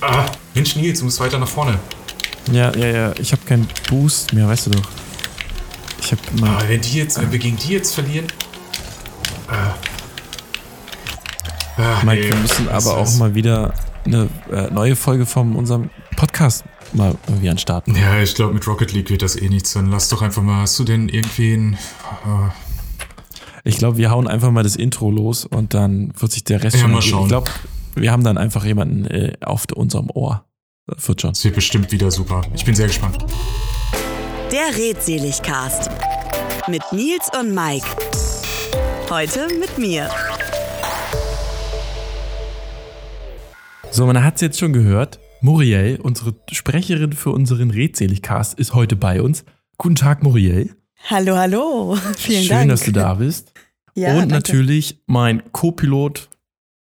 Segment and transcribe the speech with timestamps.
[0.00, 1.78] Ah, Mensch, Nils, du musst weiter nach vorne.
[2.52, 3.12] Ja, ja, ja.
[3.18, 4.88] Ich habe keinen Boost mehr, weißt du doch.
[6.00, 6.56] Ich habe mal.
[6.56, 8.26] Ah, wenn die jetzt, wenn wir gegen die jetzt verlieren.
[9.48, 9.74] Ah.
[11.76, 13.74] Ah, Mike, nee, wir müssen aber auch mal wieder
[14.04, 17.94] eine äh, neue Folge von unserem Podcast mal irgendwie anstarten.
[17.96, 19.72] Ja, ich glaube, mit Rocket League wird das eh nichts.
[19.74, 20.62] Dann lass doch einfach mal.
[20.62, 21.78] Hast du denn irgendwie ein.
[22.24, 22.50] ah,
[23.64, 26.76] Ich glaube, wir hauen einfach mal das Intro los und dann wird sich der Rest
[26.76, 27.22] Ja, schon mal schauen.
[27.24, 27.50] Ich glaube,
[27.94, 30.44] wir haben dann einfach jemanden äh, auf unserem Ohr.
[30.86, 31.30] Das wird schon.
[31.32, 32.42] Das wird bestimmt wieder super.
[32.54, 33.18] Ich bin sehr gespannt.
[34.50, 35.90] Der Redseligcast.
[36.68, 37.86] Mit Nils und Mike.
[39.08, 40.08] Heute mit mir.
[43.90, 45.18] So, man hat es jetzt schon gehört.
[45.40, 49.44] Muriel, unsere Sprecherin für unseren Redseligcast, ist heute bei uns.
[49.78, 50.76] Guten Tag, Muriel.
[51.08, 51.96] Hallo, hallo.
[52.16, 52.70] Vielen Schön, Dank.
[52.70, 53.52] dass du da bist.
[53.94, 54.34] Ja, und danke.
[54.34, 56.29] natürlich mein Co-Pilot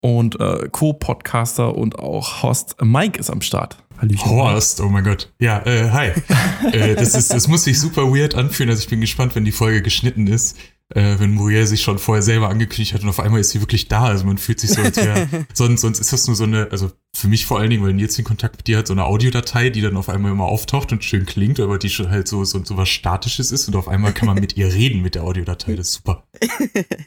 [0.00, 3.78] und äh, Co-Podcaster und auch Host Mike ist am Start.
[3.98, 4.30] Hallöchen.
[4.30, 5.32] Horst, oh mein Gott.
[5.40, 6.12] Ja, äh, hi.
[6.72, 8.70] äh, das, ist, das muss sich super weird anfühlen.
[8.70, 10.56] Also ich bin gespannt, wenn die Folge geschnitten ist.
[10.94, 13.88] Äh, wenn Muriel sich schon vorher selber angekündigt hat und auf einmal ist sie wirklich
[13.88, 14.04] da.
[14.04, 15.28] Also man fühlt sich so, als wäre.
[15.52, 18.16] sonst, sonst ist das nur so eine, also für mich vor allen Dingen, weil Nils
[18.16, 21.04] den Kontakt mit dir hat, so eine Audiodatei, die dann auf einmal immer auftaucht und
[21.04, 24.14] schön klingt, aber die schon halt so, so, so was Statisches ist und auf einmal
[24.14, 25.76] kann man mit ihr reden mit der Audiodatei.
[25.76, 26.24] Das ist super.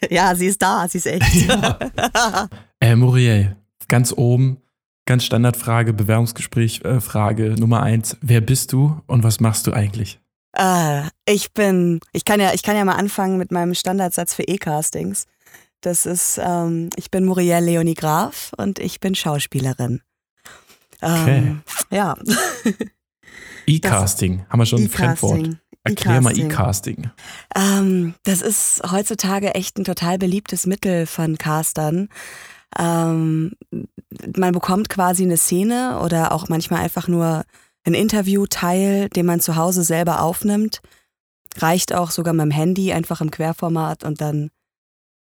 [0.09, 1.47] Ja, sie ist da, sie ist echt.
[1.47, 1.79] Ja.
[2.83, 3.55] Äh, Muriel,
[3.87, 4.57] ganz oben,
[5.05, 8.17] ganz Standardfrage, Bewerbungsgespräch, äh, Frage Nummer eins.
[8.21, 10.20] Wer bist du und was machst du eigentlich?
[10.53, 14.43] Ah, ich bin, ich kann ja, ich kann ja mal anfangen mit meinem Standardsatz für
[14.43, 15.25] E-Castings.
[15.81, 20.01] Das ist, ähm, ich bin Muriel Leonie Graf und ich bin Schauspielerin.
[21.01, 22.15] Ähm, Ja,
[23.65, 25.39] E-Casting, haben wir schon ein Fremdwort.
[25.39, 25.59] E-Casting.
[25.83, 27.05] Erklär mal E-Casting.
[27.05, 27.11] E-Casting.
[27.55, 32.09] Ähm, das ist heutzutage echt ein total beliebtes Mittel von Castern.
[32.77, 33.53] Ähm,
[34.35, 37.43] man bekommt quasi eine Szene oder auch manchmal einfach nur
[37.83, 40.81] ein Interviewteil, den man zu Hause selber aufnimmt.
[41.57, 44.49] Reicht auch sogar mit dem Handy einfach im Querformat und dann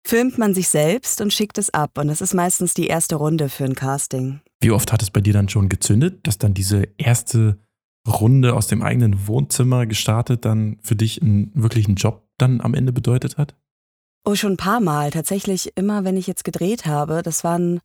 [0.04, 1.98] filmt man sich selbst und schickt es ab.
[1.98, 4.40] Und das ist meistens die erste Runde für ein Casting.
[4.60, 7.58] Wie oft hat es bei dir dann schon gezündet, dass dann diese erste
[8.06, 12.92] Runde aus dem eigenen Wohnzimmer gestartet dann für dich einen wirklichen Job dann am Ende
[12.92, 13.54] bedeutet hat?
[14.24, 15.10] Oh, schon ein paar Mal.
[15.10, 17.22] Tatsächlich immer, wenn ich jetzt gedreht habe.
[17.22, 17.80] Das waren,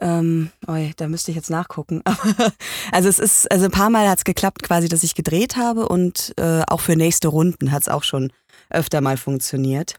[0.00, 2.02] ähm, oi, da müsste ich jetzt nachgucken.
[2.92, 5.88] Also es ist, also ein paar Mal hat es geklappt, quasi, dass ich gedreht habe
[5.88, 8.32] und äh, auch für nächste Runden hat es auch schon
[8.70, 9.96] öfter mal funktioniert.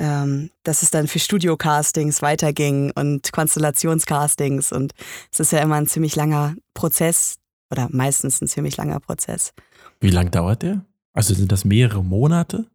[0.00, 4.94] Ähm, dass es dann für Studio-Castings weiterging und Konstellationscastings und
[5.32, 7.36] es ist ja immer ein ziemlich langer Prozess
[7.70, 9.52] oder meistens ein ziemlich langer Prozess.
[10.00, 10.84] Wie lang dauert der?
[11.12, 12.66] Also sind das mehrere Monate?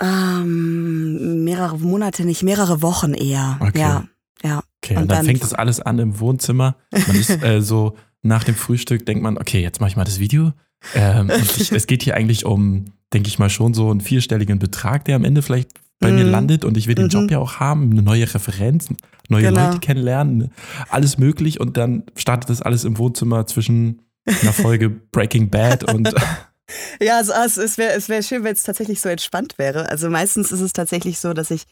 [0.00, 3.56] Ähm, mehrere Monate, nicht mehrere Wochen eher.
[3.60, 3.78] Okay.
[3.78, 4.04] Ja,
[4.42, 4.62] ja.
[4.84, 6.76] Okay, und, Und dann, dann- fängt das alles an im Wohnzimmer.
[7.06, 10.18] Man ist äh, so nach dem Frühstück, denkt man, okay, jetzt mache ich mal das
[10.18, 10.52] Video.
[10.94, 15.04] Ähm, ich, es geht hier eigentlich um, denke ich mal, schon so einen vierstelligen Betrag,
[15.06, 16.30] der am Ende vielleicht bei mir Mhm.
[16.30, 16.64] landet.
[16.66, 17.10] Und ich will den Mhm.
[17.10, 18.88] Job ja auch haben, eine neue Referenz,
[19.30, 19.66] neue Genau.
[19.66, 20.50] Leute kennenlernen,
[20.90, 21.60] alles möglich.
[21.60, 26.12] Und dann startet das alles im Wohnzimmer zwischen einer Folge Breaking Bad und
[27.00, 29.88] Ja, also, also es wäre es wär schön, wenn es tatsächlich so entspannt wäre.
[29.90, 31.64] Also meistens ist es tatsächlich so, dass ich,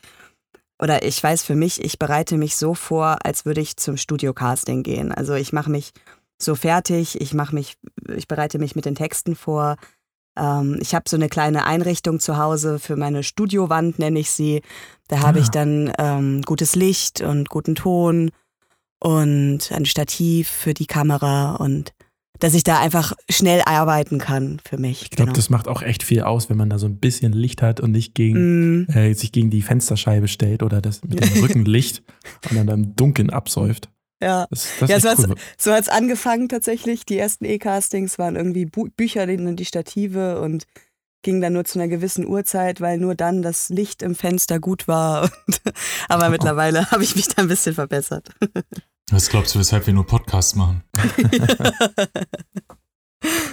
[0.83, 4.83] oder ich weiß für mich, ich bereite mich so vor, als würde ich zum Studio-Casting
[4.83, 5.13] gehen.
[5.13, 5.93] Also ich mache mich
[6.39, 7.77] so fertig, ich mache mich,
[8.17, 9.77] ich bereite mich mit den Texten vor.
[10.37, 14.61] Ähm, ich habe so eine kleine Einrichtung zu Hause für meine Studiowand, nenne ich sie.
[15.07, 15.43] Da habe Ah.
[15.43, 18.33] ich dann ähm, gutes Licht und guten Ton
[18.99, 21.93] und ein Stativ für die Kamera und
[22.43, 25.03] dass ich da einfach schnell arbeiten kann für mich.
[25.03, 25.37] ich glaube, genau.
[25.37, 27.93] das macht auch echt viel aus, wenn man da so ein bisschen Licht hat und
[27.93, 32.03] nicht gegen Mm, äh, sich gegen die Fensterscheibe stellt oder das mit dem Rückenlicht
[32.51, 33.89] und dann im Dunkeln absäuft.
[34.23, 34.47] ja.
[34.51, 35.35] Das, das Ja, so echt hat's, cool.
[35.57, 37.07] so hat's angefangen tatsächlich.
[37.07, 40.65] Die ersten E-Castings waren irgendwie Bu Bücher, die, die Stative und
[41.25, 44.89] ging dann nur zu einer gewissen Uhrzeit, weil nur dann das Licht im Fenster gut
[44.89, 45.31] war.
[46.09, 46.31] Aber Oh.
[46.31, 48.31] mittlerweile habe ich mich da ein bisschen verbessert.
[49.11, 50.83] Was glaubst du, weshalb wir nur Podcasts machen?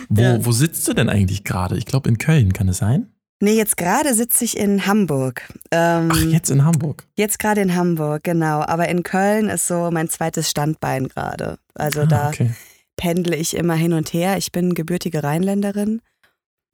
[0.09, 0.43] Wo, Ja.
[0.43, 1.77] wo sitzt du denn eigentlich gerade?
[1.77, 3.11] Ich glaube in Köln, kann es sein?
[3.41, 5.43] Nee, jetzt gerade sitze ich in Hamburg.
[5.71, 7.05] Ähm, Ach, jetzt in Hamburg.
[7.15, 8.61] Jetzt gerade in Hamburg, genau.
[8.61, 11.59] Aber in Köln ist so mein zweites Standbein gerade.
[11.75, 12.51] Also Ah, da okay.
[12.97, 14.37] pendle ich immer hin und her.
[14.37, 16.01] Ich bin gebürtige Rheinländerin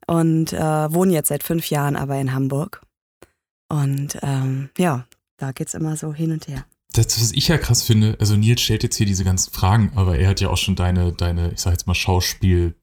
[0.07, 2.81] und äh, wohne jetzt seit fünf Jahren aber in Hamburg.
[3.69, 5.05] Und ähm, ja,
[5.37, 6.65] da geht's immer so hin und her.
[6.95, 10.17] Das, was ich ja krass finde, also Nils stellt jetzt hier diese ganzen Fragen, aber
[10.17, 12.75] er hat ja auch schon deine, deine, ich sag jetzt mal, Schauspiel,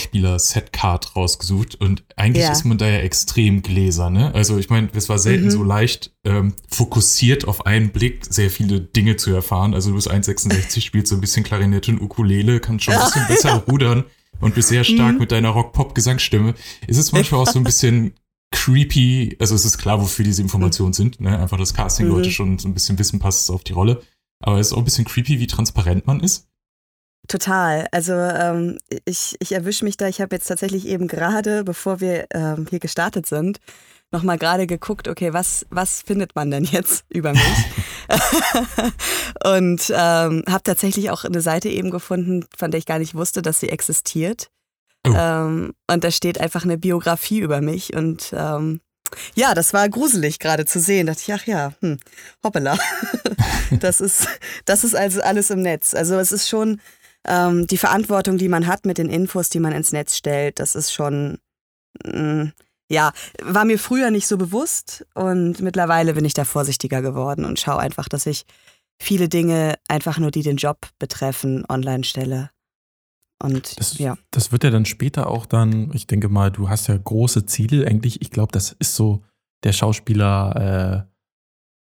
[0.00, 2.52] Schauspieler-Setcard rausgesucht und eigentlich Ja.
[2.52, 4.32] ist man da ja extrem gläser, ne?
[4.34, 5.50] Also ich meine, es war selten Mhm.
[5.50, 9.74] so leicht ähm, fokussiert auf einen Blick sehr viele Dinge zu erfahren.
[9.74, 13.26] Also du bist 1,66, spielst so ein bisschen Klarinette und Ukulele, kannst schon ein bisschen
[13.28, 14.04] besser rudern
[14.40, 15.18] und bist sehr stark Mhm.
[15.20, 16.54] mit deiner Rock-Pop-Gesangsstimme.
[16.86, 18.12] Ist es manchmal auch so ein bisschen
[18.52, 21.38] creepy, also es ist klar, wofür diese Informationen sind, ne?
[21.38, 22.32] Einfach, dass Casting-Leute Mhm.
[22.32, 24.02] schon so ein bisschen wissen, passt es auf die Rolle.
[24.42, 26.46] Aber es ist auch ein bisschen creepy, wie transparent man ist.
[27.28, 27.86] Total.
[27.92, 30.08] Also ähm, ich, ich erwische mich da.
[30.08, 33.60] Ich habe jetzt tatsächlich eben gerade, bevor wir ähm, hier gestartet sind,
[34.10, 37.64] nochmal gerade geguckt, okay, was, was findet man denn jetzt über mich?
[39.44, 43.42] und ähm, habe tatsächlich auch eine Seite eben gefunden, von der ich gar nicht wusste,
[43.42, 44.50] dass sie existiert.
[45.06, 45.12] Oh.
[45.16, 48.80] Ähm, und da steht einfach eine Biografie über mich und ähm,
[49.34, 51.06] ja, das war gruselig gerade zu sehen.
[51.06, 51.98] Da dachte ich, ach ja, hm,
[52.44, 52.78] hoppala.
[53.80, 54.28] das, ist,
[54.66, 55.94] das ist also alles im Netz.
[55.94, 56.80] Also es ist schon
[57.26, 60.74] ähm, die Verantwortung, die man hat mit den Infos, die man ins Netz stellt, das
[60.74, 61.38] ist schon,
[62.04, 62.46] mm,
[62.88, 63.12] ja,
[63.42, 67.78] war mir früher nicht so bewusst und mittlerweile bin ich da vorsichtiger geworden und schaue
[67.78, 68.46] einfach, dass ich
[69.00, 72.50] viele Dinge einfach nur, die den Job betreffen, online stelle.
[73.42, 74.16] Und Das, ja.
[74.30, 77.86] das wird ja dann später auch dann, ich denke mal, du hast ja große Ziele.
[77.86, 79.22] Eigentlich, ich glaube, das ist so
[79.64, 81.10] der Schauspieler äh,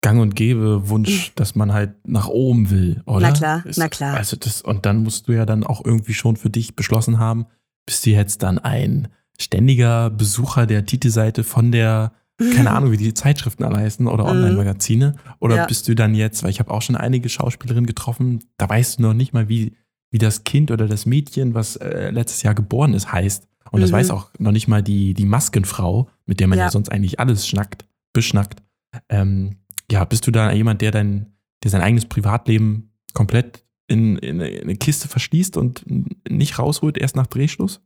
[0.02, 3.16] Gang und Gäbe Wunsch, dass man halt nach oben will, oder?
[3.18, 3.22] Mhm.
[3.22, 4.16] Na klar, Ist- na klar.
[4.16, 7.46] Also das, und dann musst du ja dann auch irgendwie schon für dich beschlossen haben,
[7.86, 9.08] bist du jetzt dann ein
[9.40, 14.30] ständiger Besucher der Titelseite von der, keine Ahnung, wie die Zeitschriften alle heißen oder Mhm.
[14.30, 15.14] Online-Magazine?
[15.40, 15.66] Oder Ja.
[15.66, 19.02] bist du dann jetzt, weil ich habe auch schon einige Schauspielerinnen getroffen, da weißt du
[19.02, 19.74] noch nicht mal, wie,
[20.14, 23.48] wie das Kind oder das Mädchen, was äh, letztes Jahr geboren ist, heißt.
[23.72, 23.94] Und das Mhm.
[23.96, 26.66] weiß auch noch nicht mal die, die Maskenfrau, mit der man ja.
[26.66, 26.70] Ja.
[26.70, 28.62] sonst eigentlich alles schnackt, beschnackt.
[29.08, 29.56] Ähm,
[29.90, 31.34] ja, bist du da jemand, der dein,
[31.64, 35.84] der sein eigenes Privatleben komplett in, in eine Kiste verschließt und
[36.30, 37.80] nicht rausholt erst nach Drehschluss?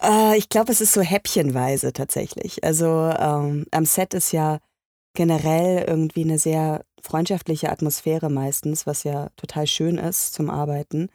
[0.00, 2.62] Äh, ich glaube, es ist so häppchenweise tatsächlich.
[2.62, 2.86] Also
[3.18, 4.60] ähm, am Set ist ja
[5.14, 11.08] generell irgendwie eine sehr freundschaftliche Atmosphäre meistens, was ja total schön ist zum Arbeiten.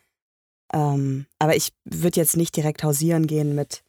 [0.73, 3.83] Ähm, aber ich würde jetzt nicht direkt hausieren gehen mit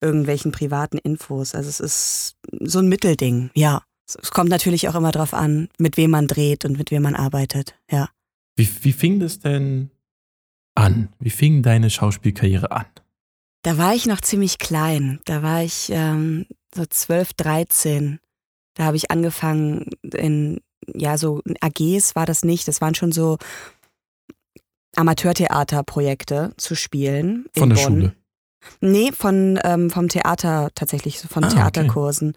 [0.00, 1.54] irgendwelchen privaten Infos.
[1.54, 3.82] Also es ist so ein Mittelding, ja.
[4.06, 7.14] Es- kommt natürlich auch immer drauf an, mit wem man dreht und mit wem man
[7.14, 8.08] arbeitet, ja.
[8.56, 9.90] Wie, wie fing das denn
[10.74, 11.08] an?
[11.18, 12.86] Wie fing deine Schauspielkarriere an?
[13.62, 15.20] Da war ich noch ziemlich klein.
[15.24, 18.20] Da war ich ähm, so 12, 13.
[18.74, 20.60] Da habe ich angefangen in,
[20.92, 22.68] ja, so AGs war das nicht.
[22.68, 23.38] Das waren schon so
[24.96, 27.46] Amateurtheaterprojekte zu spielen.
[27.56, 27.92] Von in der Bonn.
[27.94, 28.14] Schule?
[28.80, 31.56] Nee, von, ähm, vom Theater tatsächlich, von Ah, okay.
[31.56, 32.34] Theaterkursen.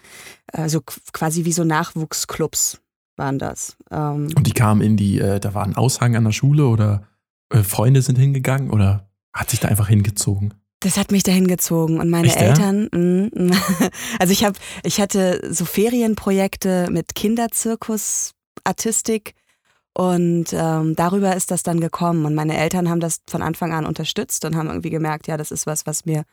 [0.52, 2.82] Also qu- quasi wie so Nachwuchsclubs
[3.16, 3.78] waren das.
[3.92, 7.04] Ähm, Und die kamen in die, äh, da war ein Aushang an der Schule oder
[7.50, 10.54] äh, Freunde sind hingegangen oder hat sich da einfach hingezogen?
[10.82, 12.48] Das hat mich dahin gezogen und meine Echt, ja?
[12.50, 12.90] Eltern.
[12.92, 13.52] mm,
[14.20, 18.32] also ich habe, ich hatte so Ferienprojekte mit Kinderzirkus,
[18.64, 19.34] Artistik
[19.98, 23.84] und ähm, darüber ist das dann gekommen und meine Eltern haben das von Anfang an
[23.84, 26.24] unterstützt und haben irgendwie gemerkt, ja, das ist was, was mir,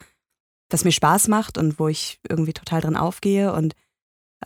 [0.69, 3.73] was mir Spaß macht und wo ich irgendwie total drin aufgehe und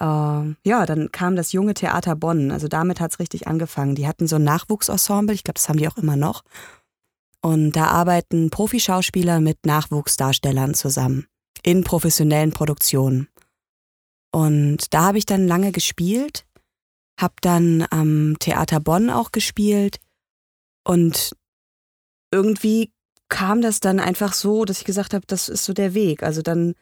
[0.00, 2.52] ähm, ja, dann kam das junge Theater Bonn.
[2.52, 3.96] Also damit hat's richtig angefangen.
[3.96, 6.44] Die hatten so ein Nachwuchsensemble, ich glaube, das haben die auch immer noch.
[7.40, 11.26] Und da arbeiten Profischauspieler mit Nachwuchsdarstellern zusammen
[11.64, 13.26] in professionellen Produktionen.
[14.30, 16.46] Und da habe ich dann lange gespielt,
[17.18, 19.98] habe dann am Theater Bonn auch gespielt
[20.84, 21.32] und
[22.30, 22.92] irgendwie
[23.28, 26.22] kam das dann einfach so, dass ich gesagt habe, das ist so der Weg.
[26.22, 26.74] Also dann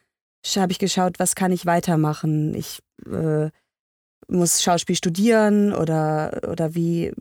[0.54, 2.54] habe ich geschaut, was kann ich weitermachen.
[2.54, 3.50] Ich äh,
[4.28, 7.12] muss Schauspiel studieren oder, oder wie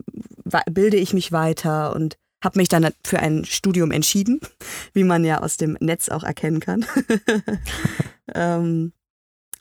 [0.70, 4.40] bilde ich mich weiter und habe mich dann für ein Studium entschieden,
[4.92, 6.86] wie man ja aus dem Netz auch erkennen kann.
[8.34, 8.92] ähm,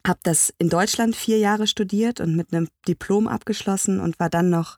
[0.08, 4.50] habe das in Deutschland vier Jahre studiert und mit einem Diplom abgeschlossen und war dann
[4.50, 4.78] noch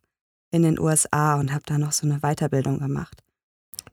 [0.51, 3.23] in den USA und habe da noch so eine Weiterbildung gemacht.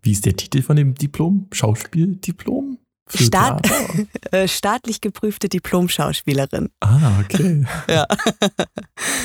[0.02, 1.48] Wie ist der Titel von dem Diplom?
[1.52, 2.78] Schauspieldiplom?
[3.12, 3.68] Staat-?
[4.30, 6.70] Äh, staatlich geprüfte Diplomschauspielerin.
[6.80, 7.64] Ah, okay.
[7.88, 8.06] Ja.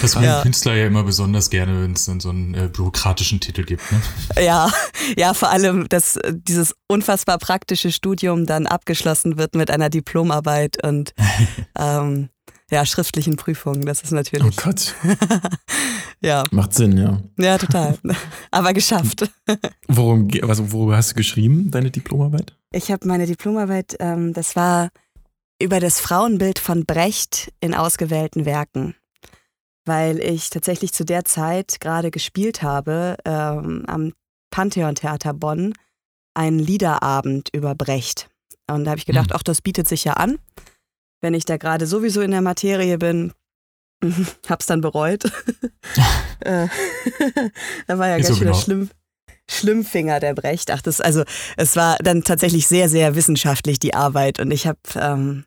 [0.02, 0.42] Das wollen Ja.
[0.42, 3.92] Künstler ja immer besonders gerne, wenn es dann so einen äh, bürokratischen Titel gibt.
[3.92, 4.02] Ne?
[4.44, 4.72] Ja,
[5.18, 10.84] ja, vor allem, dass äh, dieses unfassbar praktische Studium dann abgeschlossen wird mit einer Diplomarbeit
[10.84, 11.14] und
[11.78, 12.30] ähm,
[12.70, 13.86] ja, schriftlichen Prüfungen.
[13.86, 14.56] Das ist Oh natürlich.
[14.58, 14.96] Gott.
[16.22, 17.22] ja, Macht Sinn, ja.
[17.38, 17.98] ja, total.
[18.52, 19.30] Aber geschafft.
[19.88, 22.56] Worum, also worüber hast du geschrieben, deine Diplomarbeit?
[22.72, 24.90] Ich habe meine Diplomarbeit, ähm, das war
[25.62, 28.96] über das Frauenbild von Brecht in ausgewählten Werken.
[29.86, 34.14] Weil ich tatsächlich zu der Zeit gerade gespielt habe ähm, am
[34.52, 35.74] Pantheon Theater Bonn
[36.34, 38.30] einen Liederabend über Brecht.
[38.68, 40.38] Und da habe ich gedacht, ach, das bietet sich ja an,
[41.22, 43.34] wenn ich da gerade sowieso in der Materie bin.
[44.50, 45.24] Hab's dann bereut.
[46.42, 46.70] Äh,
[47.88, 48.58] da war ja Wieso ganz schön genau?
[48.58, 48.90] schlimm.
[49.52, 50.72] Schlimmfinger der Brecht.
[50.72, 51.26] Ach, das, also,
[51.58, 54.40] es war dann tatsächlich sehr, sehr wissenschaftlich, die Arbeit.
[54.40, 55.44] Und ich habe, ähm,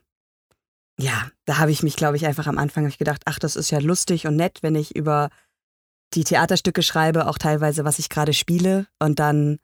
[0.99, 3.71] ja, da habe ich mich, glaube ich, einfach am Anfang ich gedacht, ach, das ist
[3.71, 5.29] ja lustig und nett, wenn ich über
[6.13, 8.85] die Theaterstücke schreibe, auch teilweise, was ich gerade spiele.
[8.99, 9.57] Und dann,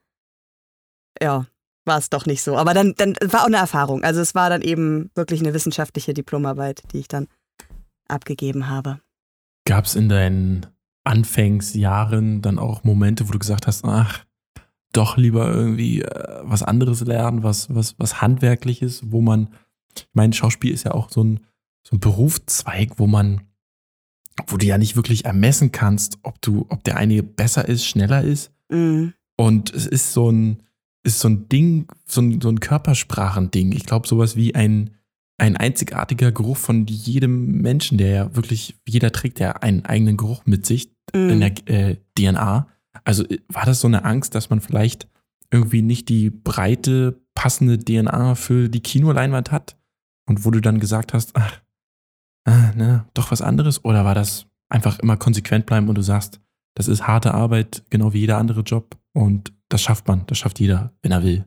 [1.22, 1.46] ja,
[1.89, 2.55] war es doch nicht so.
[2.55, 4.03] Aber dann, dann war auch eine Erfahrung.
[4.03, 7.27] Also es war dann eben wirklich eine wissenschaftliche Diplomarbeit, die ich dann
[8.08, 9.01] abgegeben habe.
[9.65, 10.67] Gab es in deinen
[11.03, 14.24] Anfangsjahren dann auch Momente, wo du gesagt hast, ach,
[14.93, 19.50] doch lieber irgendwie äh, was anderes lernen, was, was, was Handwerkliches, wo man,
[19.96, 21.39] ich meine, Schauspiel ist ja auch so ein,
[21.84, 23.41] so ein Berufszweig, wo man,
[24.48, 28.24] wo du ja nicht wirklich ermessen kannst, ob du, ob der eine besser ist, schneller
[28.24, 28.51] ist.
[28.69, 29.13] Mhm.
[29.36, 30.63] Und es ist so ein,
[31.03, 33.72] ist so ein Ding, so ein, so ein Körpersprachending.
[33.72, 34.91] Ich glaube, sowas wie ein,
[35.38, 40.46] ein einzigartiger Geruch von jedem Menschen, der ja wirklich, jeder trägt ja einen eigenen Geruch
[40.46, 41.39] mit sich in Mhm.
[41.39, 42.68] der äh, DNA.
[43.03, 45.08] Also äh, war das so eine Angst, dass man vielleicht
[45.51, 49.77] irgendwie nicht die breite, passende DNA für die Kinoleinwand hat?
[50.27, 51.60] Und wo du dann gesagt hast, ach,
[52.46, 53.84] ah, ne, doch was anderes?
[53.84, 56.39] Oder war das einfach immer konsequent bleiben und du sagst,
[56.75, 60.60] das ist harte Arbeit, genau wie jeder andere Job und das schafft man, das schafft
[60.60, 61.46] jeder, wenn er will.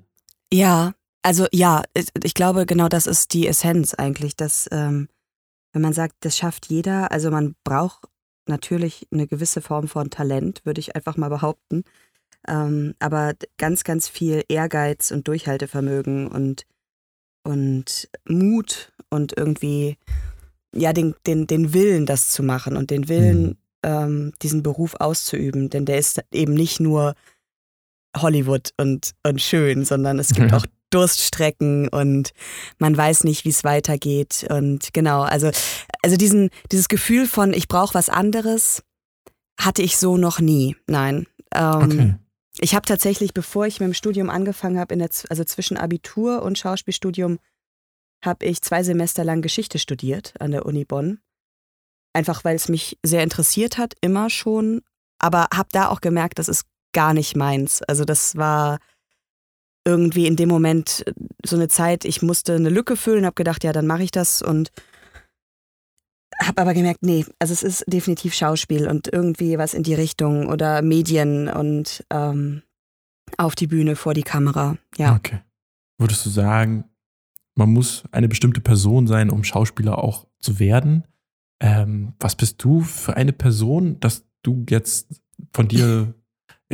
[0.52, 0.92] Ja,
[1.22, 5.08] also ja, ich- glaube, genau das ist die Essenz eigentlich, dass ähm,
[5.72, 8.04] wenn man sagt, das schafft jeder, also man braucht
[8.46, 11.84] natürlich eine gewisse Form von Talent, würde ich einfach mal behaupten,
[12.48, 16.66] ähm, aber ganz, ganz viel Ehrgeiz und Durchhaltevermögen und,
[17.44, 19.96] und Mut und irgendwie,
[20.74, 23.56] ja, den, den, den Willen, das zu machen und den Willen, Mhm.
[23.84, 27.14] ähm, diesen Beruf auszuüben, denn der ist eben nicht nur
[28.16, 30.58] Hollywood und, und schön, sondern es gibt Ja.
[30.58, 32.32] auch Durststrecken und
[32.78, 34.46] man weiß nicht, wie es weitergeht.
[34.50, 35.50] Und genau, also,
[36.02, 38.82] also diesen, dieses Gefühl von, ich brauche was anderes,
[39.58, 40.76] hatte ich so noch nie.
[40.86, 41.26] Nein.
[41.54, 42.14] Ähm, Okay.
[42.58, 45.78] Ich habe tatsächlich, bevor ich mit dem Studium angefangen habe, in der, Z- also zwischen
[45.78, 47.38] Abitur und Schauspielstudium,
[48.22, 51.20] habe ich zwei Semester lang Geschichte studiert an der Uni Bonn.
[52.12, 54.82] Einfach weil es mich sehr interessiert hat, immer schon.
[55.18, 57.82] Aber habe da auch gemerkt, das ist gar nicht meins.
[57.82, 58.78] Also das war
[59.84, 61.12] irgendwie in dem Moment äh,
[61.44, 64.42] so eine Zeit, ich musste eine Lücke füllen, habe gedacht, ja, dann mache ich das
[64.42, 64.70] und
[66.40, 70.48] habe aber gemerkt, nee, also es ist definitiv Schauspiel und irgendwie was in die Richtung
[70.48, 72.62] oder Medien und ähm,
[73.38, 74.76] auf die Bühne, vor die Kamera.
[74.96, 75.14] Ja.
[75.16, 75.40] Okay.
[75.98, 76.84] Würdest du sagen,
[77.54, 81.04] man muss eine bestimmte Person sein, um Schauspieler auch zu werden?
[81.60, 85.20] Ähm, was bist du für eine Person, dass du jetzt
[85.52, 86.14] von dir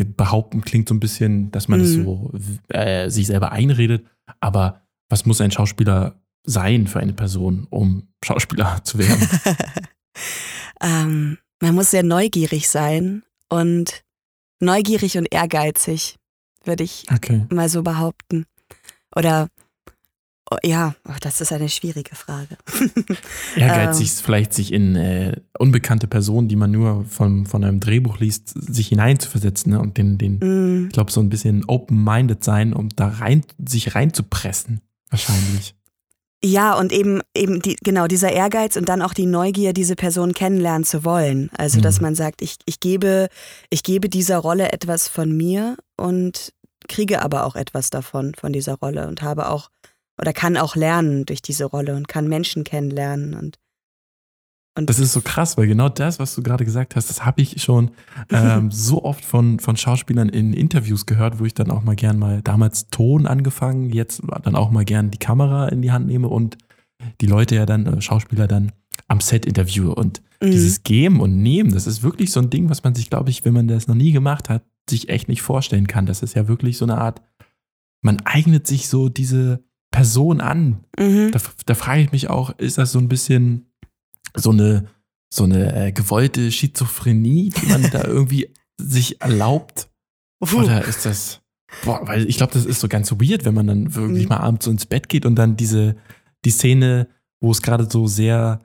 [0.05, 2.05] behaupten klingt so ein bisschen, dass man das Mhm.
[2.05, 2.33] so
[2.69, 4.07] äh, sich selber einredet,
[4.41, 9.29] aber was muss ein Schauspieler sein für eine Person, um Schauspieler zu werden?
[10.81, 14.03] ähm, man muss sehr neugierig sein und
[14.61, 16.17] neugierig und ehrgeizig,
[16.65, 17.47] würde ich Okay.
[17.53, 18.47] mal so behaupten.
[19.15, 19.49] Oder
[20.65, 22.57] ja, oh, das ist eine schwierige Frage.
[23.57, 28.19] Ehrgeizig ist vielleicht sich in äh, unbekannte Personen, die man nur von, von einem Drehbuch
[28.19, 29.81] liest, sich hineinzuversetzen ne?
[29.81, 33.95] und den, den Mm, ich glaube, so ein bisschen open-minded sein, um da rein, sich
[33.95, 34.81] reinzupressen.
[35.11, 35.75] Wahrscheinlich.
[36.45, 40.35] Ja, und eben, eben die, genau, dieser Ehrgeiz und dann auch die Neugier, diese Person
[40.35, 41.51] kennenlernen zu wollen.
[41.59, 42.03] Also, dass Mhm.
[42.05, 43.29] man sagt, ich, ich gebe,
[43.71, 46.53] ich gebe dieser Rolle etwas von mir und
[46.89, 49.69] kriege aber auch etwas davon, von dieser Rolle und habe auch
[50.19, 53.59] oder kann auch lernen durch diese Rolle und kann Menschen kennenlernen und,
[54.77, 57.43] und Das ist so krass, weil genau das, was du gerade gesagt hast, das habe
[57.43, 57.91] ich schon
[58.31, 62.19] ähm, so oft von, von Schauspielern in Interviews gehört, wo ich dann auch mal gern
[62.19, 66.29] mal damals Ton angefangen, jetzt dann auch mal gern die Kamera in die Hand nehme
[66.29, 66.59] und
[67.21, 68.73] die Leute ja dann, äh, Schauspieler dann
[69.07, 69.95] am Set interviewe.
[69.95, 70.51] Und Mhm.
[70.53, 73.45] dieses Geben und Nehmen, das ist wirklich so ein Ding, was man sich, glaube ich,
[73.45, 76.07] wenn man das noch nie gemacht hat, sich echt nicht vorstellen kann.
[76.07, 77.23] Das ist ja wirklich so eine Art,
[78.03, 80.85] man eignet sich so diese Person an.
[80.99, 81.31] Mhm.
[81.33, 83.67] Da, da frage ich mich auch, ist das so ein bisschen
[84.35, 84.87] so eine,
[85.33, 89.89] so eine äh, gewollte Schizophrenie, die man da irgendwie sich erlaubt?
[90.41, 91.41] Oder ist das,
[91.85, 94.29] boah, weil ich glaube, das ist so ganz weird, wenn man dann wirklich Mhm.
[94.29, 95.97] mal abends so ins Bett geht und dann diese,
[96.45, 97.09] die Szene,
[97.41, 98.61] wo es gerade so sehr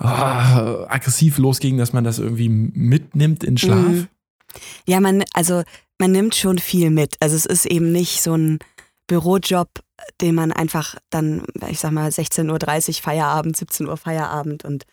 [0.00, 3.88] ah, aggressiv losging, dass man das irgendwie mitnimmt in Schlaf.
[3.88, 4.08] Mhm.
[4.86, 5.62] Ja, man, also
[5.98, 7.16] man nimmt schon viel mit.
[7.20, 8.58] Also es ist eben nicht so ein
[9.06, 9.68] Bürojob,
[10.20, 14.84] den man einfach dann, ich sag mal, 16.30 Uhr Feierabend, 17 Uhr Feierabend und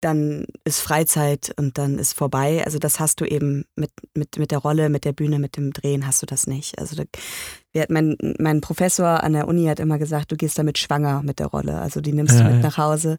[0.00, 2.62] dann ist Freizeit und dann ist vorbei.
[2.64, 5.72] Also das hast du eben mit, mit, mit der Rolle, mit der Bühne, mit dem
[5.72, 6.78] Drehen hast du das nicht.
[6.78, 11.22] Also da, mein, mein Professor an der Uni hat immer gesagt, du gehst damit schwanger
[11.22, 11.78] mit der Rolle.
[11.78, 12.68] Also die nimmst Ja, du mit ja.
[12.68, 13.18] nach Hause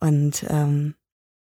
[0.00, 0.94] und, ähm,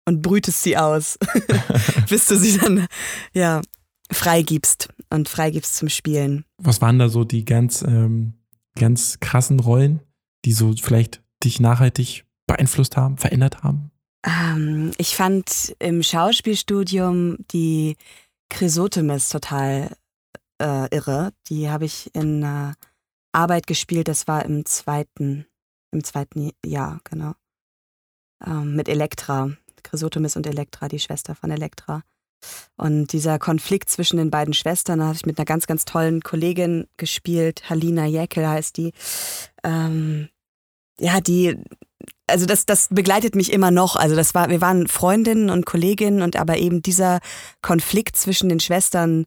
[0.04, 1.16] und brütest sie aus,
[2.08, 2.86] bis du sie dann
[3.32, 3.62] ja
[4.10, 6.44] freigibst und freigibst zum Spielen.
[6.58, 8.34] Was waren da so die ganz, ähm,
[8.76, 10.00] ganz krassen Rollen,
[10.44, 13.90] die so vielleicht dich nachhaltig beeinflusst haben, verändert haben?
[14.24, 17.96] Ähm, ich fand im Schauspielstudium die
[18.50, 19.96] Chrysotemis total
[20.60, 21.32] äh, irre.
[21.48, 22.74] Die habe ich in einer
[23.32, 25.46] Arbeit gespielt, das war im zweiten,
[25.92, 27.34] im zweiten Jahr, genau.
[28.44, 29.50] Ähm, mit Elektra.
[29.82, 32.02] Chrysotemis und Elektra, die Schwester von Elektra.
[32.76, 36.20] Und dieser Konflikt zwischen den beiden Schwestern, da habe ich mit einer ganz, ganz tollen
[36.20, 37.68] Kollegin gespielt.
[37.68, 38.92] Halina Jäckel heißt die.
[39.64, 40.28] Ähm,
[40.98, 41.56] ja, die,
[42.26, 43.96] also das, das begleitet mich immer noch.
[43.96, 47.20] Also das war, wir waren Freundinnen und Kolleginnen und aber eben dieser
[47.62, 49.26] Konflikt zwischen den Schwestern,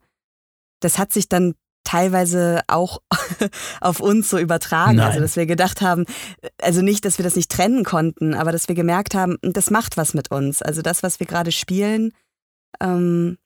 [0.80, 3.00] das hat sich dann teilweise auch
[3.82, 4.98] auf uns so übertragen.
[4.98, 5.08] Nein.
[5.08, 6.06] Also dass wir gedacht haben,
[6.62, 9.98] also nicht, dass wir das nicht trennen konnten, aber dass wir gemerkt haben, das macht
[9.98, 10.62] was mit uns.
[10.62, 12.12] Also das, was wir gerade spielen,
[12.80, 13.38] ähm,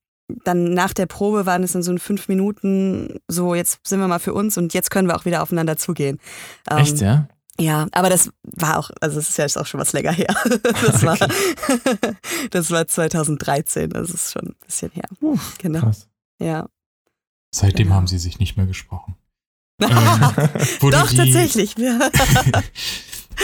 [0.45, 4.07] dann nach der Probe waren es dann so in fünf Minuten, so jetzt sind wir
[4.07, 6.19] mal für uns und jetzt können wir auch wieder aufeinander zugehen.
[6.71, 7.27] Ähm, Echt, ja?
[7.59, 10.33] ja, aber das war auch, also es ist ja jetzt auch schon was länger her.
[10.85, 11.17] Das war,
[12.51, 15.03] das war 2013, das ist schon ein bisschen her.
[15.21, 15.79] Uh, Genau.
[15.81, 16.07] krass.
[16.39, 16.67] Ja.
[17.53, 17.95] Seitdem Genau.
[17.97, 19.15] haben sie sich nicht mehr gesprochen.
[19.81, 19.89] Ähm,
[20.91, 21.75] Doch, die- tatsächlich.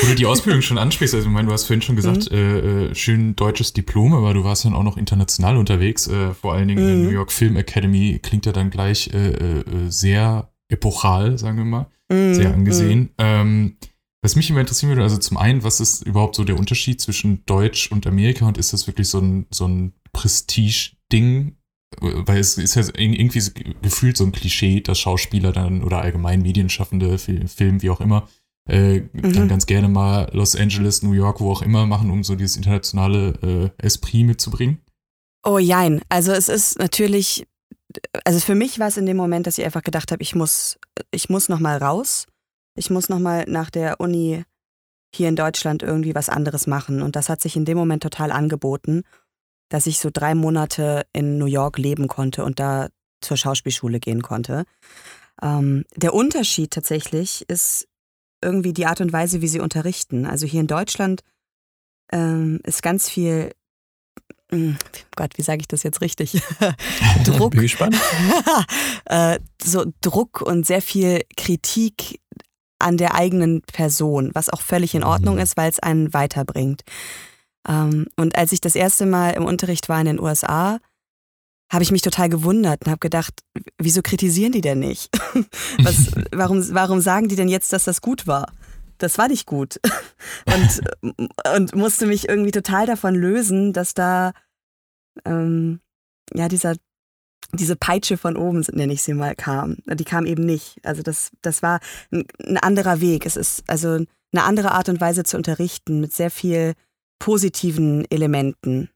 [0.02, 2.38] Wo du die Ausbildung schon ansprichst, also ich meine, du hast vorhin schon gesagt, Mhm.
[2.38, 6.54] äh, äh, schön deutsches Diplom, aber du warst dann auch noch international unterwegs, äh, vor
[6.54, 7.04] allen Dingen in der Mhm.
[7.04, 11.66] New York Film Academy, klingt ja dann gleich äh, äh, äh, sehr epochal, sagen wir
[11.66, 13.10] mal, sehr Mhm, angesehen.
[13.18, 13.78] Ähm,
[14.22, 17.46] was mich immer interessieren würde, also zum einen, was ist überhaupt so der Unterschied zwischen
[17.46, 21.56] Deutsch und Amerika und ist das wirklich so ein, so ein Prestige-Ding?
[22.02, 23.42] Weil es ist ja irgendwie
[23.82, 28.28] gefühlt so ein Klischee, dass Schauspieler dann oder allgemein Medienschaffende, Fil- Film, wie auch immer,
[28.70, 29.48] äh, dann Mhm.
[29.50, 33.72] ganz gerne mal Los Angeles, New York, wo auch immer machen, um so dieses internationale
[33.80, 34.80] äh, Esprit mitzubringen.
[35.44, 37.48] Oh jein, also es ist natürlich,
[38.26, 40.78] also für mich war es in dem Moment, dass ich einfach gedacht habe, ich muss,
[41.12, 42.28] ich muss noch mal raus.
[42.76, 44.44] Ich muss noch mal nach der Uni
[45.14, 47.02] hier in Deutschland irgendwie was anderes machen.
[47.02, 49.04] Und das hat sich in dem Moment total angeboten,
[49.70, 52.88] dass ich so drei Monate in New York leben konnte und da
[53.22, 54.64] zur Schauspielschule gehen konnte.
[55.42, 57.88] Ähm, der Unterschied tatsächlich ist
[58.44, 60.26] irgendwie die Art und Weise, wie sie unterrichten.
[60.26, 61.22] Also hier in Deutschland
[62.12, 63.52] ähm, ist ganz viel,
[64.52, 64.74] mm,
[65.16, 66.42] Gott, wie sage ich das jetzt richtig?
[67.26, 67.52] Druck.
[67.52, 67.96] Bin gespannt.
[69.06, 72.20] äh, so Druck und sehr viel Kritik
[72.80, 75.42] an der eigenen Person, was auch völlig in Ordnung Mhm.
[75.42, 76.84] ist, weil es einen weiterbringt.
[77.68, 80.80] Ähm, und als ich das erste Mal im Unterricht war in den USA,
[81.70, 83.34] habe ich mich total gewundert und habe gedacht,
[83.78, 85.10] wieso kritisieren die denn nicht?
[85.84, 88.52] Was, warum, warum sagen die denn jetzt, dass das gut war?
[88.98, 89.80] Das war nicht gut.
[90.46, 90.82] Und,
[91.56, 94.34] und musste mich irgendwie total davon lösen, dass da
[95.24, 95.80] ähm,
[96.34, 96.76] ja dieser
[97.54, 99.78] diese Peitsche von oben, nenne ich sie mal, kam.
[99.86, 100.78] Die kam eben nicht.
[100.84, 101.80] Also das, das war
[102.12, 103.26] ein, ein anderer Weg.
[103.26, 106.74] Es ist also eine andere Art und Weise zu unterrichten mit sehr viel
[107.18, 108.90] positiven Elementen.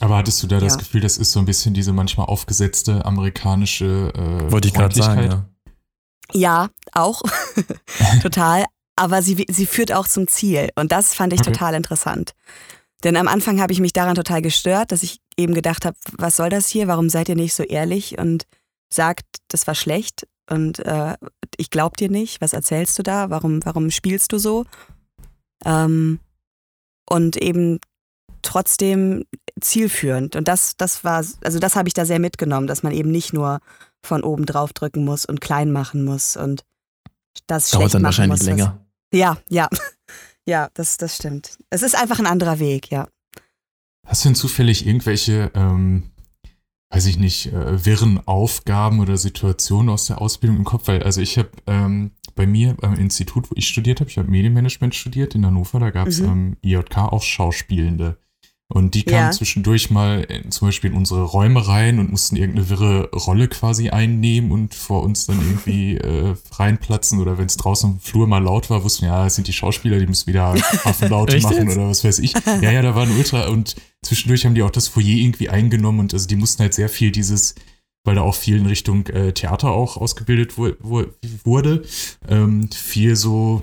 [0.00, 0.78] Aber hattest du da das Ja.
[0.78, 5.22] Gefühl, das ist so ein bisschen diese manchmal aufgesetzte amerikanische äh, Wollte ich gerade sagen,
[5.24, 5.46] ja.
[6.32, 7.22] Ja, auch.
[8.22, 8.64] total.
[8.96, 10.70] Aber sie, sie führt auch zum Ziel.
[10.76, 11.52] Und das fand ich Okay.
[11.52, 12.32] total interessant.
[13.02, 16.36] Denn am Anfang habe ich mich daran total gestört, dass ich eben gedacht habe, was
[16.36, 16.86] soll das hier?
[16.86, 18.46] Warum seid ihr nicht so ehrlich und
[18.92, 21.16] sagt, das war schlecht und äh,
[21.56, 22.40] ich glaub dir nicht.
[22.40, 23.30] Was erzählst du da?
[23.30, 24.66] Warum, warum spielst du so?
[25.64, 26.20] Ähm,
[27.08, 27.78] und eben
[28.42, 29.24] trotzdem
[29.60, 30.36] zielführend.
[30.36, 33.32] Und das, das war, also das habe ich da sehr mitgenommen, dass man eben nicht
[33.32, 33.60] nur
[34.02, 36.64] von oben drauf drücken muss und klein machen muss und
[37.46, 38.84] das Dauert dann machen wahrscheinlich muss, länger.
[39.12, 39.68] Ja, ja.
[40.46, 41.58] Ja, das, das stimmt.
[41.68, 43.06] Es ist einfach ein anderer Weg, ja.
[44.06, 46.10] Hast du denn zufällig irgendwelche, ähm,
[46.88, 50.88] weiß ich nicht, äh, wirren Aufgaben oder Situationen aus der Ausbildung im Kopf?
[50.88, 54.28] Weil, also ich habe ähm, bei mir beim Institut, wo ich studiert habe, ich habe
[54.30, 56.26] Medienmanagement studiert in Hannover, da gab es Mhm.
[56.26, 58.16] ähm, IJK auch Schauspielende.
[58.72, 59.30] Und die kamen Ja.
[59.32, 64.52] zwischendurch mal zum Beispiel in unsere Räume rein und mussten irgendeine wirre Rolle quasi einnehmen
[64.52, 67.18] und vor uns dann irgendwie äh, reinplatzen.
[67.20, 69.52] Oder wenn es draußen im Flur mal laut war, wussten wir, ja, das sind die
[69.52, 70.54] Schauspieler, die müssen wieder
[70.84, 72.32] Affenlaute machen oder was weiß ich.
[72.62, 76.14] Ja, ja, da waren Ultra und zwischendurch haben die auch das Foyer irgendwie eingenommen und
[76.14, 77.54] also die mussten halt sehr viel dieses,
[78.04, 81.06] weil da auch viel in Richtung äh, Theater auch ausgebildet wu wu
[81.44, 81.82] wurde,
[82.28, 83.62] ähm, viel so,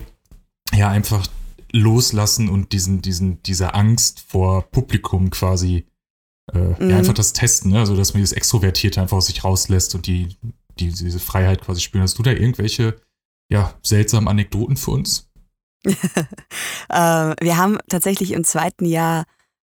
[0.74, 1.26] ja, einfach
[1.72, 5.86] loslassen und diesen, diesen, diese Angst vor Publikum quasi,
[6.52, 6.90] äh, Mhm.
[6.90, 7.80] ja, einfach das Testen, ne?
[7.80, 10.36] Also, dass man dieses Extrovertierte einfach aus sich rauslässt und die,
[10.78, 12.02] die, diese Freiheit quasi spüren.
[12.02, 12.96] Hast du da irgendwelche,
[13.50, 15.28] ja, seltsamen Anekdoten für uns?
[15.84, 15.94] äh,
[16.88, 19.24] wir haben tatsächlich im zweiten Jahr,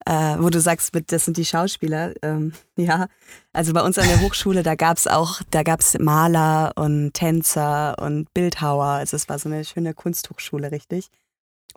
[0.07, 3.09] äh, wo du sagst, mit, das sind die Schauspieler, ähm, ja,
[3.53, 7.13] also bei uns an der Hochschule, da gab es auch, da gab es Maler und
[7.13, 11.11] Tänzer und Bildhauer, also es war so eine schöne Kunsthochschule, richtig.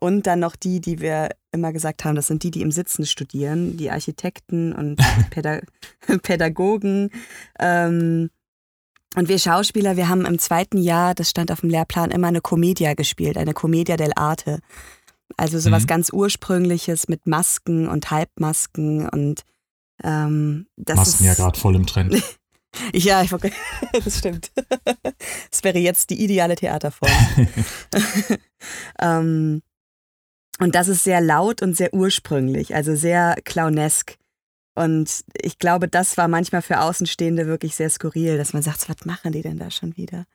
[0.03, 3.05] Und dann noch die, die wir immer gesagt haben, das sind die, die im Sitzen
[3.05, 4.97] studieren, die Architekten und
[5.29, 5.61] Päda
[6.23, 7.09] Pädagogen.
[7.57, 8.29] Ähm,
[9.15, 12.41] und wir Schauspieler, wir haben im zweiten Jahr, das stand auf dem Lehrplan, immer eine
[12.41, 14.59] Commedia gespielt, eine Commedia dell'arte.
[15.37, 15.87] Also sowas Mhm.
[15.87, 19.45] ganz Ursprüngliches mit Masken und Halbmasken und
[20.03, 22.21] ähm, das Masken ist, ja gerade voll im Trend.
[22.91, 23.29] Ja, ich
[24.03, 24.51] das stimmt.
[25.51, 27.11] Das wäre jetzt die ideale Theaterform.
[28.99, 29.61] ähm,
[30.59, 34.17] und das ist sehr laut und sehr ursprünglich, also sehr clownesk.
[34.75, 39.05] Und ich glaube, das war manchmal für Außenstehende wirklich sehr skurril, dass man sagt, was
[39.05, 40.25] machen die denn da schon wieder?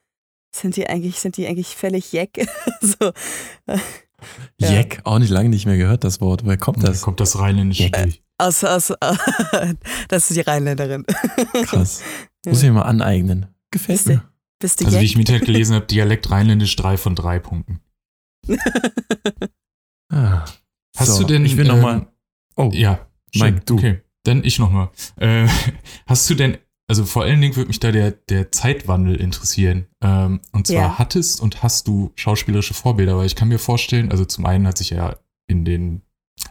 [0.55, 2.47] Sind die eigentlich, sind die eigentlich völlig jeck?
[2.81, 3.13] so,
[4.61, 4.73] Ja.
[4.73, 6.45] Jeck, auch nicht lange nicht mehr gehört, das Wort.
[6.45, 7.03] Woher kommt Da das?
[7.03, 7.93] kommt das Rheinländische Jeck.
[8.03, 8.23] durch.
[8.39, 8.89] aus, aus,
[10.09, 11.05] das ist die Rheinländerin.
[11.65, 12.03] Krass.
[12.45, 13.47] Muss ich mir mal aneignen.
[13.71, 14.29] Gefällt Bist du- mir.
[14.61, 15.11] Bist du Also, wie jeck?
[15.11, 17.81] ich im Internet gelesen habe, Dialekt Rheinländisch drei von drei Punkten.
[20.11, 20.45] Ah.
[20.97, 21.45] Hast So, du denn.
[21.45, 22.07] Ich will ähm, nochmal.
[22.57, 23.63] Oh, Ja, Mike, schön.
[23.67, 23.75] du.
[23.75, 24.91] Okay, dann ich nochmal.
[25.17, 25.47] Äh,
[26.07, 29.87] hast du denn, also vor allen Dingen würde mich da der, der Zeitwandel interessieren.
[30.03, 30.99] Ähm, und zwar Ja.
[30.99, 34.79] hattest und hast du schauspielerische Vorbilder, weil ich kann mir vorstellen, also zum einen hat
[34.79, 35.17] sich ja
[35.47, 36.03] in den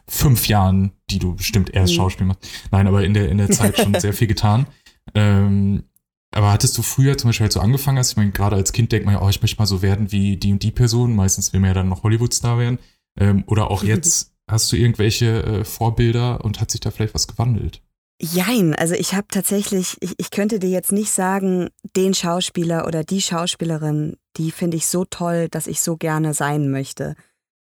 [0.07, 1.97] fünf Jahren, die du bestimmt erst Mhm.
[1.97, 4.67] Schauspiel machst, nein, aber in der, in der Zeit schon sehr viel getan.
[5.15, 5.83] Ähm,
[6.31, 8.91] aber hattest du früher zum Beispiel halt so angefangen hast, ich meine, gerade als Kind
[8.91, 11.53] denkt man ja, oh, ich möchte mal so werden wie die und die Person, meistens
[11.53, 12.79] will man ja dann noch Hollywood-Star werden.
[13.17, 17.27] Ähm, oder auch jetzt hast du irgendwelche äh, Vorbilder und hat sich da vielleicht was
[17.27, 17.81] gewandelt?
[18.19, 23.03] Jein, also ich habe tatsächlich, ich, ich könnte dir jetzt nicht sagen, den Schauspieler oder
[23.03, 27.15] die Schauspielerin, die finde ich so toll, dass ich so gerne sein möchte.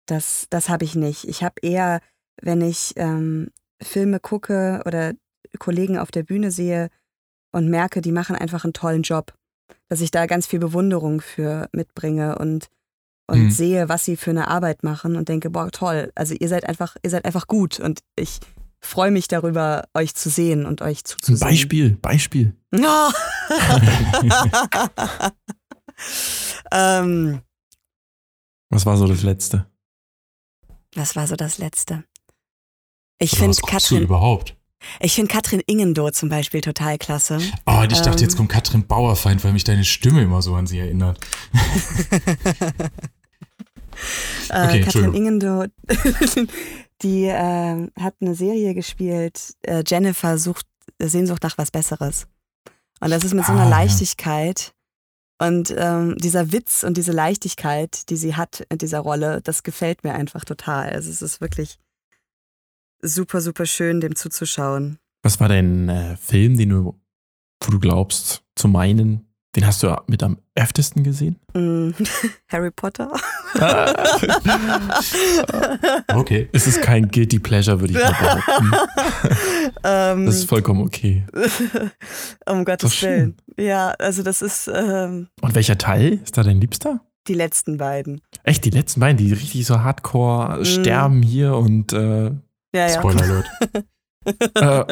[0.06, 1.24] Das, das habe ich nicht.
[1.24, 2.00] Ich habe eher,
[2.42, 5.12] wenn ich ähm, Filme gucke oder
[5.60, 6.90] Kollegen auf der Bühne sehe
[7.52, 9.32] und merke, die machen einfach einen tollen Job,
[9.88, 12.66] dass ich da ganz viel Bewunderung für mitbringe und,
[13.30, 13.50] und Mhm.
[13.50, 16.12] sehe, was sie für eine Arbeit machen und denke, boah, toll.
[16.14, 18.38] Also ihr seid einfach, ihr seid einfach gut und ich
[18.80, 21.38] freue mich darüber, euch zu sehen und euch zuzusehen.
[21.40, 22.54] Beispiel, Beispiel.
[22.74, 23.10] Oh.
[26.72, 27.40] ähm,
[28.70, 29.66] Was war so das Letzte?
[30.96, 32.02] was war so das Letzte?
[33.18, 34.56] Ich finde Katrin, überhaupt?
[34.98, 37.38] ich finde Katrin Ingendoh zum Beispiel total klasse.
[37.66, 38.18] Oh, ich dachte, Ähm.
[38.18, 41.20] jetzt kommt Katrin Bauerfeind, weil mich deine Stimme immer so an sie erinnert.
[44.48, 45.14] Okay, äh, Katrin Entschuldigung.
[45.14, 45.64] Ingendoh,
[47.02, 50.66] die äh, hat eine Serie gespielt, äh, Jennifer sucht
[51.00, 52.26] Sehnsucht nach was Besseres.
[53.00, 53.70] Und das ist mit so einer Ah, ja.
[53.70, 54.74] Leichtigkeit
[55.38, 60.04] und ähm, dieser Witz und diese Leichtigkeit, die sie hat in dieser Rolle, das gefällt
[60.04, 60.90] mir einfach total.
[60.90, 61.78] Also es ist wirklich
[63.00, 64.98] super, super schön, dem zuzuschauen.
[65.22, 67.00] Was war dein äh, Film, den du,
[67.64, 71.36] wo du glaubst, zu meinen, den hast du mit am öftesten gesehen?
[71.54, 71.90] Mm,
[72.48, 73.10] Harry Potter.
[76.12, 76.48] Okay.
[76.52, 78.70] Es ist kein Guilty Pleasure, würde ich mal behaupten.
[79.84, 81.24] ähm, Das ist vollkommen okay.
[82.46, 83.02] um Gottes.
[83.02, 83.36] Willen.
[83.58, 87.00] Ja, also das ist ähm, Und welcher Teil ist da dein Liebster?
[87.28, 88.22] die letzten beiden.
[88.44, 90.64] Echt, die letzten beiden, die richtig so hardcore Mm.
[90.64, 92.32] sterben hier und äh, Ja,
[92.72, 92.88] ja.
[92.88, 93.46] Spoiler Alert.
[94.26, 94.84] Äh,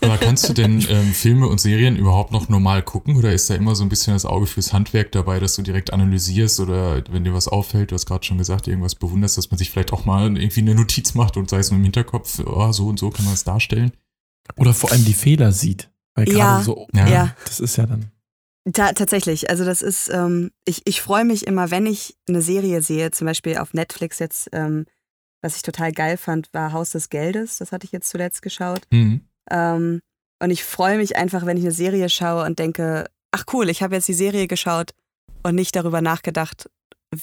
[0.00, 3.54] Aber kannst du denn ähm, Filme und Serien überhaupt noch normal gucken oder ist da
[3.54, 7.24] immer so ein bisschen das Auge fürs Handwerk dabei, dass du direkt analysierst oder wenn
[7.24, 10.04] dir was auffällt, du hast gerade schon gesagt, irgendwas bewunderst, dass man sich vielleicht auch
[10.04, 13.10] mal irgendwie eine Notiz macht und sei es nur im Hinterkopf, oh, so und so
[13.10, 13.92] kann man es darstellen?
[14.56, 15.90] oder vor allem die Fehler sieht.
[16.14, 17.08] Weil gerade Ja, so, Ja.
[17.08, 17.36] ja.
[17.44, 18.10] das ist ja dann.
[18.72, 22.80] Ta tatsächlich, also das ist, ähm, ich, ich freue mich immer, wenn ich eine Serie
[22.80, 24.86] sehe, zum Beispiel auf Netflix jetzt, ähm,
[25.44, 28.80] was ich total geil fand, war Haus des Geldes, das hatte ich jetzt zuletzt geschaut.
[28.90, 29.20] Hm.
[29.50, 30.00] Ähm,
[30.42, 33.82] und ich freue mich einfach, wenn ich eine Serie schaue und denke, ach cool, ich
[33.82, 34.92] habe jetzt die Serie geschaut
[35.42, 36.70] und nicht darüber nachgedacht,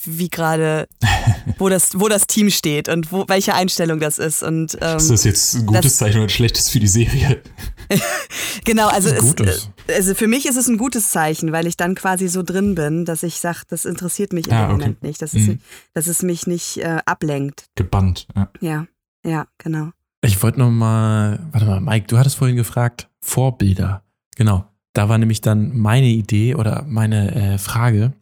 [0.05, 0.88] wie gerade,
[1.57, 4.43] wo das, wo das Team steht und wo, welche Einstellung das ist.
[4.43, 7.41] Und ähm, Ist das jetzt ein gutes das- Zeichen oder ein schlechtes für die Serie?
[8.65, 9.65] genau, also, ist es, Gutes.
[9.65, 12.75] äh, also für mich ist es ein gutes Zeichen, weil ich dann quasi so drin
[12.75, 14.71] bin, dass ich sage, das interessiert mich im Ah, okay.
[14.73, 15.60] Moment nicht, dass es, Mhm.
[15.93, 17.65] dass es mich nicht äh, ablenkt.
[17.75, 18.27] Gebannt.
[18.36, 18.49] Ja.
[18.62, 18.86] Ja,
[19.25, 19.89] ja, genau.
[20.23, 24.04] Ich wollte noch mal, warte mal, Mike, du hattest vorhin gefragt, Vorbilder.
[24.36, 24.65] Genau.
[24.93, 28.13] Da war nämlich dann meine Idee oder meine äh, Frage.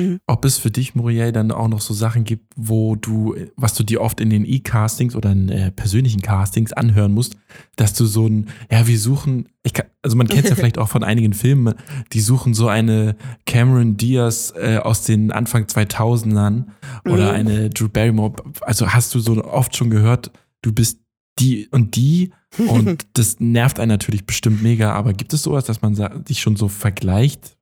[0.00, 0.20] Mhm.
[0.26, 3.82] ob es für dich, Muriel, dann auch noch so Sachen gibt, wo du, was du
[3.84, 7.36] dir oft in den E-Castings oder in äh, persönlichen Castings anhören musst,
[7.76, 10.78] dass du so ein, ja, wir suchen, ich kann, also man kennt es ja vielleicht
[10.78, 11.74] auch von einigen Filmen,
[12.12, 16.64] die suchen so eine Cameron Diaz äh, aus den Anfang 2000ern
[17.06, 17.34] oder Mhm.
[17.34, 18.34] eine Drew Barrymore.
[18.62, 20.30] Also hast du so oft schon gehört,
[20.62, 21.00] du bist
[21.38, 22.32] die und die
[22.66, 26.56] und das nervt einen natürlich bestimmt mega, aber gibt es sowas, dass man dich schon
[26.56, 27.56] so vergleicht?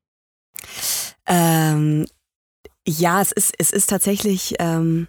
[1.26, 2.06] Ähm,
[2.88, 5.08] ja, es ist, es ist tatsächlich, ähm,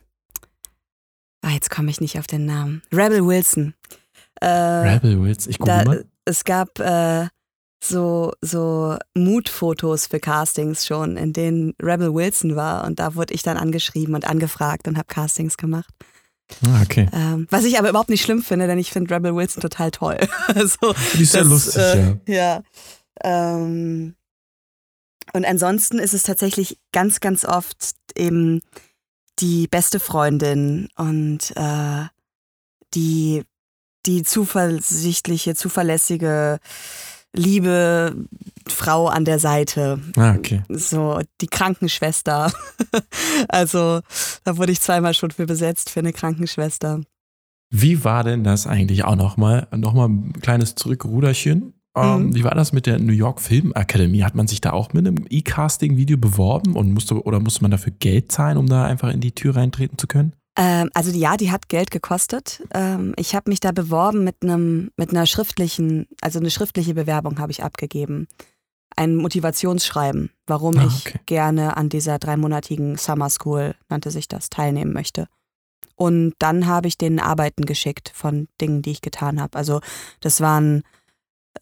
[1.42, 2.82] ah, jetzt komme ich nicht auf den Namen.
[2.92, 3.74] Rebel Wilson.
[4.42, 6.06] Äh, Rebel Wills, ich gucke da, mal.
[6.26, 7.28] es gab äh,
[7.82, 13.44] so, so Mutfotos für Castings schon, in denen Rebel Wilson war und da wurde ich
[13.44, 15.94] dann angeschrieben und angefragt und habe Castings gemacht.
[16.66, 17.08] Ah, okay.
[17.14, 20.18] Ähm, was ich aber überhaupt nicht schlimm finde, denn ich finde Rebel Wilson total toll.
[20.48, 22.26] also, Die ist sehr das, lustig, äh, ja.
[22.26, 22.64] ja.
[23.24, 24.16] Ähm,
[25.34, 28.62] und ansonsten ist es tatsächlich ganz, ganz oft eben
[29.40, 32.06] die beste Freundin und äh,
[32.94, 33.44] die,
[34.06, 36.60] die zuversichtliche, zuverlässige,
[37.34, 38.16] liebe
[38.68, 40.00] Frau an der Seite.
[40.16, 40.64] Ah, okay.
[40.70, 42.52] So, die Krankenschwester.
[43.48, 44.02] also,
[44.44, 47.02] da wurde ich zweimal schon für besetzt, für eine Krankenschwester.
[47.72, 49.68] Wie war denn das eigentlich auch nochmal?
[49.72, 51.79] Nochmal ein kleines Zurückruderchen.
[51.96, 52.36] Ähm, Mhm.
[52.36, 54.24] Wie war das mit der New York Film Akademie?
[54.24, 57.94] Hat man sich da auch mit einem E-Casting-Video beworben und musste oder musste man dafür
[58.00, 60.34] Geld zahlen, um da einfach in die Tür reintreten zu können?
[60.58, 62.64] Ähm, also ja, die hat Geld gekostet.
[62.74, 67.40] Ähm, ich habe mich da beworben mit einem mit einer schriftlichen, also eine schriftliche Bewerbung
[67.40, 68.28] habe ich abgegeben.
[68.96, 71.20] Ein Motivationsschreiben, warum Ah, ich okay.
[71.26, 75.28] gerne an dieser dreimonatigen Summer School, nannte sich das, teilnehmen möchte.
[75.96, 79.58] Und dann habe ich denen Arbeiten geschickt von Dingen, die ich getan habe.
[79.58, 79.82] Also
[80.22, 80.84] das waren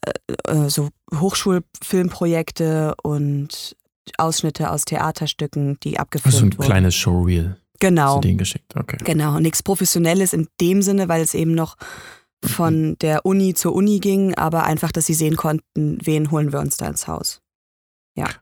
[0.02, 0.12] äh,
[0.52, 3.76] äh, so Hochschulfilmprojekte und
[4.16, 6.66] Ausschnitte aus Theaterstücken, die abgefilmt Also ein wurden.
[6.66, 8.16] kleines Showreel genau.
[8.16, 8.74] zu denen geschickt.
[8.76, 8.98] Okay.
[9.04, 11.76] Genau, nichts Professionelles in dem Sinne, weil es eben noch
[12.44, 16.60] von der Uni zur Uni ging, aber einfach, dass sie sehen konnten, wen holen wir
[16.60, 17.40] uns da ins Haus.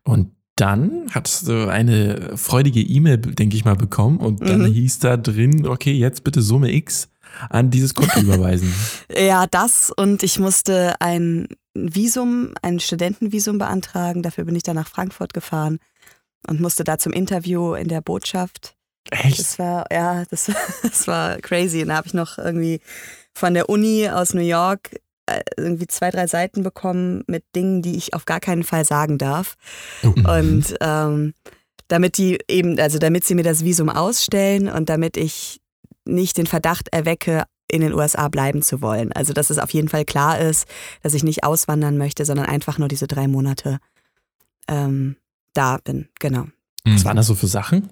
[0.05, 4.73] Und dann hattest du eine freudige E-Mail, denke ich mal, bekommen und dann Mhm.
[4.73, 7.11] hieß da drin, okay, jetzt bitte Summe X
[7.51, 8.73] an dieses Konto überweisen.
[9.15, 14.23] Ja, das und ich musste ein Visum, ein Studentenvisum beantragen.
[14.23, 15.79] Dafür bin ich dann nach Frankfurt gefahren
[16.47, 18.77] und musste da zum Interview in der Botschaft.
[19.11, 19.39] Echt?
[19.39, 20.51] Das war, ja, das,
[20.83, 21.83] das war crazy.
[21.83, 22.81] Und da habe ich noch irgendwie
[23.35, 24.97] von der Uni aus New York
[25.27, 29.19] äh, irgendwie zwei, drei Seiten bekommen mit Dingen, die ich auf gar keinen Fall sagen
[29.19, 29.57] darf.
[30.03, 30.27] Mhm.
[30.27, 31.35] Und ähm,
[31.89, 35.61] damit die eben, also damit sie mir das Visum ausstellen und damit ich
[36.07, 39.13] nicht den Verdacht erwecke, in den USA bleiben zu wollen.
[39.13, 40.67] Also dass es auf jeden Fall klar ist,
[41.03, 43.79] dass ich nicht auswandern möchte, sondern einfach nur diese drei Monate
[44.69, 45.17] ähm,
[45.53, 46.09] da bin.
[46.21, 46.47] Genau.
[46.85, 47.91] Was waren das so für Sachen?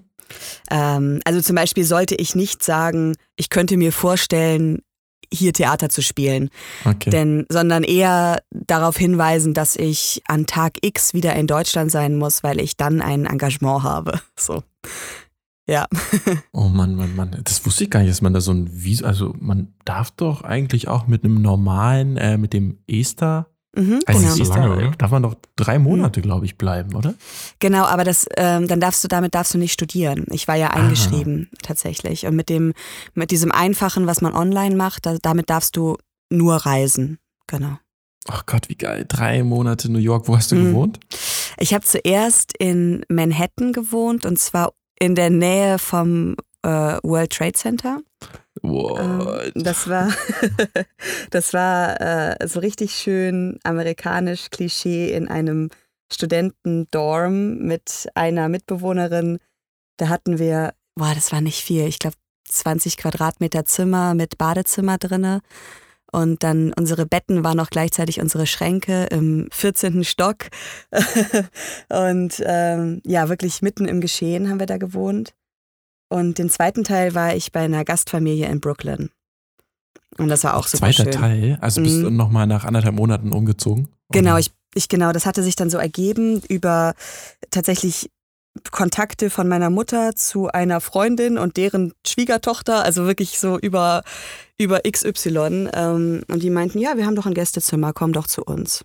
[0.71, 4.79] Ähm, also zum Beispiel sollte ich nicht sagen, ich könnte mir vorstellen,
[5.33, 6.49] hier Theater zu spielen,
[6.85, 7.09] Okay.
[7.09, 12.43] denn, sondern eher darauf hinweisen, dass ich an Tag X wieder in Deutschland sein muss,
[12.43, 14.21] weil ich dann ein Engagement habe.
[14.39, 14.63] So.
[15.67, 15.87] Ja.
[16.51, 17.35] Oh Mann, Mann, Mann.
[17.43, 20.41] Das wusste ich gar nicht, dass man da so ein Visum, also man darf doch
[20.43, 23.47] eigentlich auch mit einem normalen, äh, mit dem Ester,
[23.77, 24.33] Mhm, also genau.
[24.35, 24.91] so lange, oder?
[24.91, 27.13] darf man doch drei Monate, glaube ich, bleiben, oder?
[27.59, 30.25] Genau, aber das, ähm, dann darfst du, damit darfst du nicht studieren.
[30.31, 32.25] Ich war ja eingeschrieben, tatsächlich.
[32.25, 32.71] Und mit dem,
[33.15, 35.97] mit diesem Einfachen, was man online macht, da, damit darfst du
[36.31, 37.19] nur reisen.
[37.47, 37.77] Genau.
[38.29, 39.03] Ach Gott, wie geil.
[39.09, 40.29] Drei Monate New York.
[40.29, 40.67] Wo hast du Mhm.
[40.69, 40.99] gewohnt?
[41.57, 47.53] Ich habe zuerst in Manhattan gewohnt und zwar in der Nähe vom äh, World Trade
[47.53, 47.99] Center.
[48.61, 48.99] Wow.
[48.99, 50.13] Ähm, das war,
[51.29, 55.69] das war äh, so richtig schön amerikanisch Klischee in einem
[56.11, 59.39] Studentendorm mit einer Mitbewohnerin.
[59.97, 62.15] Da hatten wir, boah, das war nicht viel, ich glaube
[62.47, 65.41] 20 Quadratmeter Zimmer mit Badezimmer drinne.
[66.15, 70.05] Und dann unsere Betten waren auch gleichzeitig unsere Schränke im 14.
[70.05, 70.45] Stock.
[71.89, 75.33] und ähm, ja, wirklich mitten im Geschehen haben wir da gewohnt.
[76.07, 79.09] Und den zweiten Teil war ich bei einer Gastfamilie in Brooklyn.
[80.17, 81.21] Und das war auch super Zweiter schön.
[81.21, 81.57] Teil.
[81.59, 82.15] Also bist du Mhm.
[82.15, 83.89] nochmal nach anderthalb Monaten umgezogen?
[84.13, 86.93] Genau, ich, ich genau, das hatte sich dann so ergeben über
[87.51, 88.09] tatsächlich
[88.71, 94.03] Kontakte von meiner Mutter zu einer Freundin und deren Schwiegertochter, also wirklich so über,
[94.57, 95.69] über XY.
[95.73, 98.83] Ähm, und die meinten, ja, wir haben doch ein Gästezimmer, komm doch zu uns.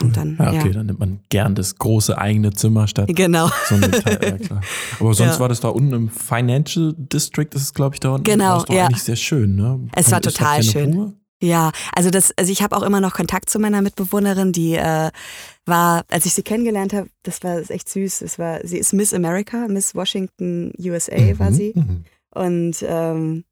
[0.00, 0.12] Cool.
[0.12, 0.72] dann, ja, okay, ja.
[0.72, 3.50] dann nimmt man gern das große eigene Zimmer statt Genau.
[3.68, 4.38] so Detail.
[4.48, 4.60] ja.
[5.00, 8.22] Aber sonst war das da unten im Financial District, das ist glaube ich da unten.
[8.22, 8.84] Genau, war das doch ja.
[8.86, 9.80] eigentlich sehr schön, ne?
[9.94, 10.92] Es war total schön.
[10.92, 11.12] Ruhe?
[11.42, 15.10] Ja, also das, also ich habe auch immer noch Kontakt zu meiner Mitbewohnerin, die äh,
[15.64, 18.18] war, als ich sie kennengelernt habe, das war echt süß.
[18.18, 21.72] Das war, sie ist Miss America, Miss Washington USA Mhm, war sie.
[21.74, 22.04] mhm.
[22.32, 23.44] Und ähm,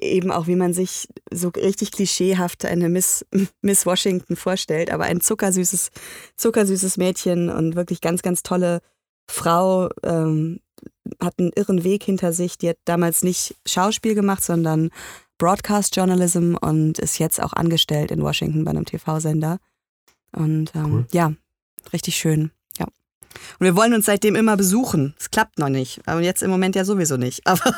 [0.00, 3.26] eben auch, wie man sich so richtig klischeehaft eine Miss,
[3.62, 5.90] Miss Washington vorstellt, aber ein zuckersüßes,
[6.36, 8.80] zuckersüßes Mädchen und wirklich ganz, ganz tolle
[9.28, 10.60] Frau, ähm,
[11.20, 12.58] hat einen irren Weg hinter sich.
[12.58, 14.90] Die hat damals nicht Schauspiel gemacht, sondern
[15.38, 19.58] Broadcast Journalism und ist jetzt auch angestellt in Washington bei einem TV-Sender.
[20.32, 21.06] Und ähm, Cool.
[21.12, 21.32] ja,
[21.92, 22.50] richtig schön.
[22.78, 22.86] Ja.
[22.86, 25.14] Und wir wollen uns seitdem immer besuchen.
[25.18, 26.00] Es klappt noch nicht.
[26.06, 27.46] Aber jetzt im Moment ja sowieso nicht.
[27.46, 27.72] Aber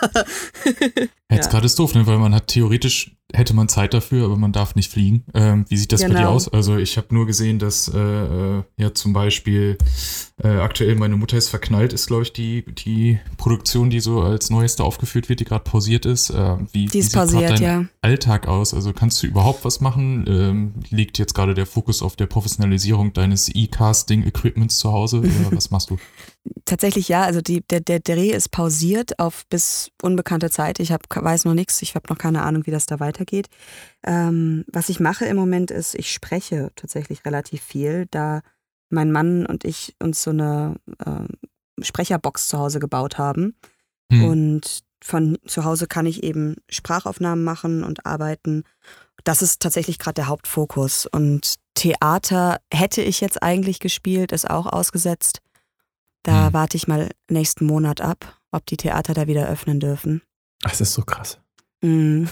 [1.31, 1.51] Jetzt Ja.
[1.51, 2.07] gerade ist doof, ne?
[2.07, 5.25] weil man hat theoretisch, hätte man Zeit dafür, aber man darf nicht fliegen.
[5.35, 6.31] Ähm, wie sieht das bei dir Genau.
[6.31, 6.49] aus?
[6.49, 9.79] Also ich habe nur gesehen, dass äh, äh, ja zum Beispiel
[10.43, 14.51] äh, aktuell meine Mutter ist verknallt, ist glaube ich die, die Produktion, die so als
[14.51, 16.31] neueste aufgeführt wird, die gerade pausiert ist.
[16.31, 17.85] Äh, wie, die wie ist sieht grad pausiert, dein ja.
[18.03, 18.75] Alltag aus?
[18.75, 20.25] Also kannst du überhaupt was machen?
[20.27, 25.90] Ähm, liegt jetzt gerade der Fokus auf der Professionalisierung deines E-Casting-Equipments zu Hause was machst
[25.90, 25.99] du?
[26.64, 30.81] Tatsächlich ja, also die, der, der Dreh ist pausiert auf bis unbekannte Zeit.
[30.81, 33.48] Ich hab, weiß noch nichts, ich habe noch keine Ahnung, wie das da weitergeht.
[34.05, 38.40] Ähm, was ich mache im Moment ist, ich spreche tatsächlich relativ viel, da
[38.88, 41.29] mein Mann und ich uns so eine ähm,
[41.83, 43.55] Sprecherbox zu Hause gebaut haben.
[44.11, 44.24] Hm.
[44.24, 48.64] Und von zu Hause kann ich eben Sprachaufnahmen machen und arbeiten.
[49.24, 51.07] Das ist tatsächlich gerade der Hauptfokus.
[51.07, 55.40] Und Theater hätte ich jetzt eigentlich gespielt, ist auch ausgesetzt.
[56.22, 56.52] Da Hm.
[56.52, 60.22] warte ich mal nächsten Monat ab, ob die Theater da wieder öffnen dürfen.
[60.62, 61.38] Das ist so krass.
[61.83, 62.24] Mm.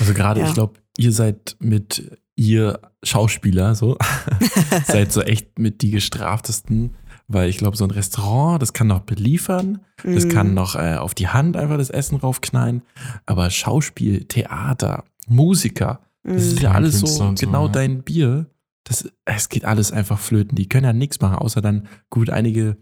[0.00, 0.46] Also gerade, Ja.
[0.48, 3.96] ich glaube, ihr seid mit ihr Schauspieler so,
[4.86, 6.94] seid so echt mit die gestraftesten,
[7.28, 10.28] weil ich glaube, so ein Restaurant, das kann noch beliefern, das Mm.
[10.30, 12.82] kann noch äh, auf die Hand einfach das Essen raufknallen,
[13.26, 16.36] aber Schauspiel, Theater, Musiker, das Mm.
[16.48, 17.72] ist ja alles Künstler so so, genau ja.
[17.72, 18.46] dein Bier.
[18.86, 20.56] Das, es geht alles einfach flöten.
[20.56, 22.76] Die können ja nichts machen, außer dann, gut, einige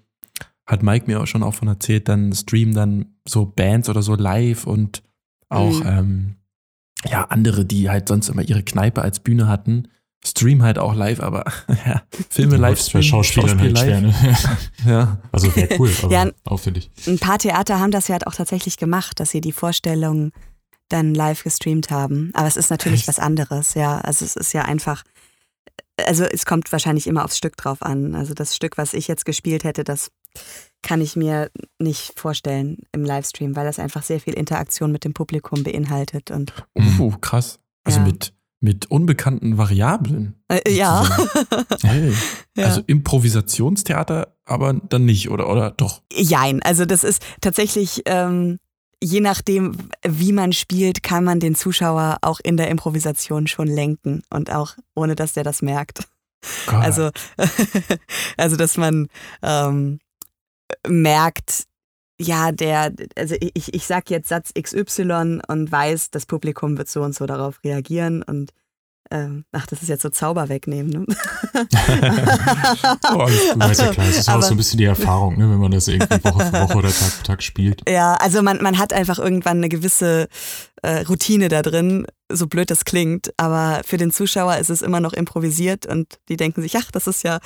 [0.66, 4.14] hat Mike mir auch schon auch von erzählt, dann streamen dann so Bands oder so
[4.14, 5.02] live und
[5.48, 5.86] auch Mhm.
[5.86, 6.36] ähm,
[7.10, 9.88] ja, andere, die halt sonst immer ihre Kneipe als Bühne hatten,
[10.24, 11.44] streamen halt auch live, aber
[11.86, 14.36] ja, Filme Du live wolltest bei Schauspielern Schauspiel halt schwer, ne?
[14.86, 15.18] Ja.
[15.32, 16.30] Also wäre cool, aber Ja.
[16.44, 16.90] auffällig.
[17.08, 20.30] Ein paar Theater haben das ja auch tatsächlich gemacht, dass sie die Vorstellung
[20.88, 22.30] dann live gestreamt haben.
[22.34, 23.08] Aber es ist natürlich Echt?
[23.08, 23.98] was anderes, ja.
[24.02, 25.02] Also es ist ja einfach,
[26.06, 28.14] also es kommt wahrscheinlich immer aufs Stück drauf an.
[28.14, 30.10] Also das Stück, was ich jetzt gespielt hätte, das
[30.82, 35.14] kann ich mir nicht vorstellen im Livestream, weil das einfach sehr viel Interaktion mit dem
[35.14, 36.30] Publikum beinhaltet.
[36.30, 37.60] Und Uh, krass.
[37.84, 38.06] Also Ja.
[38.06, 40.34] mit, mit unbekannten Variablen.
[40.48, 41.06] äh, ja.
[41.82, 42.12] Hey.
[42.56, 42.64] ja.
[42.66, 45.48] Also Improvisationstheater, aber dann nicht, oder?
[45.50, 46.02] Oder doch?
[46.12, 48.58] Jein, also das ist tatsächlich, ähm,
[49.02, 54.22] je nachdem, wie man spielt, kann man den Zuschauer auch in der Improvisation schon lenken
[54.30, 56.08] und auch ohne, dass der das merkt.
[56.66, 56.82] Gott.
[56.82, 57.10] Also,
[58.36, 59.08] also dass man
[59.42, 60.00] ähm,
[60.86, 61.64] merkt,
[62.20, 67.02] ja, der, also ich, ich sag jetzt Satz XY und weiß, das Publikum wird so
[67.02, 68.52] und so darauf reagieren und
[69.12, 71.06] ähm, ach, das ist jetzt so Zauber wegnehmen, ne?
[73.14, 73.60] Oh, alles gut.
[73.60, 75.58] Ja, ist ja klar, es ist auch Aber- so ein bisschen die Erfahrung, ne, wenn
[75.58, 77.82] man das irgendwie Woche für Woche oder Tag für Tag spielt.
[77.88, 80.28] Ja, also man, man hat einfach irgendwann eine gewisse
[80.82, 85.00] äh, Routine da drin, so blöd das klingt, aber für den Zuschauer ist es immer
[85.00, 87.38] noch improvisiert und die denken sich, ach, das ist ja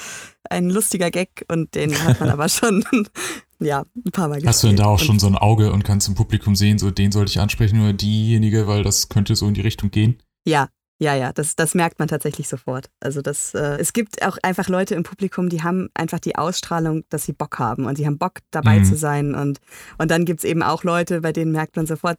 [0.48, 2.84] ein lustiger Gag und den hat man aber schon,
[3.58, 4.48] ja, ein paar Mal gespielt.
[4.48, 6.90] Hast du denn da auch schon so ein Auge und kannst im Publikum sehen, so
[6.90, 10.22] den sollte ich ansprechen oder diejenige, weil das könnte so in die Richtung gehen?
[10.48, 12.88] Ja, ja, ja, das, das merkt man tatsächlich sofort.
[13.00, 17.04] Also das, äh, es gibt auch einfach Leute im Publikum, die haben einfach die Ausstrahlung,
[17.10, 18.84] dass sie Bock haben und sie haben Bock dabei Mhm.
[18.84, 19.34] zu sein.
[19.34, 19.60] Und,
[19.98, 22.18] und dann gibt's eben auch Leute, bei denen merkt man sofort,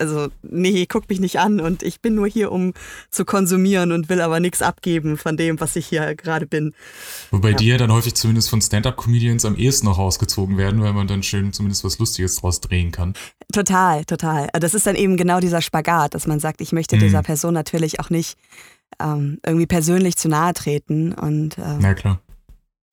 [0.00, 2.72] also nee, guck mich nicht an und ich bin nur hier, um
[3.10, 6.74] zu konsumieren und will aber nichts abgeben von dem, was ich hier gerade bin.
[7.30, 7.56] Wobei Ja.
[7.56, 11.22] die ja dann häufig zumindest von Stand-Up-Comedians am ehesten noch rausgezogen werden, weil man dann
[11.22, 13.14] schön zumindest was Lustiges draus drehen kann.
[13.52, 14.48] Total, total.
[14.52, 17.00] Das ist dann eben genau dieser Spagat, dass man sagt, ich möchte Mhm.
[17.00, 18.36] dieser Person natürlich auch nicht
[19.02, 22.20] ähm, irgendwie persönlich zu nahe treten und ähm, Na klar.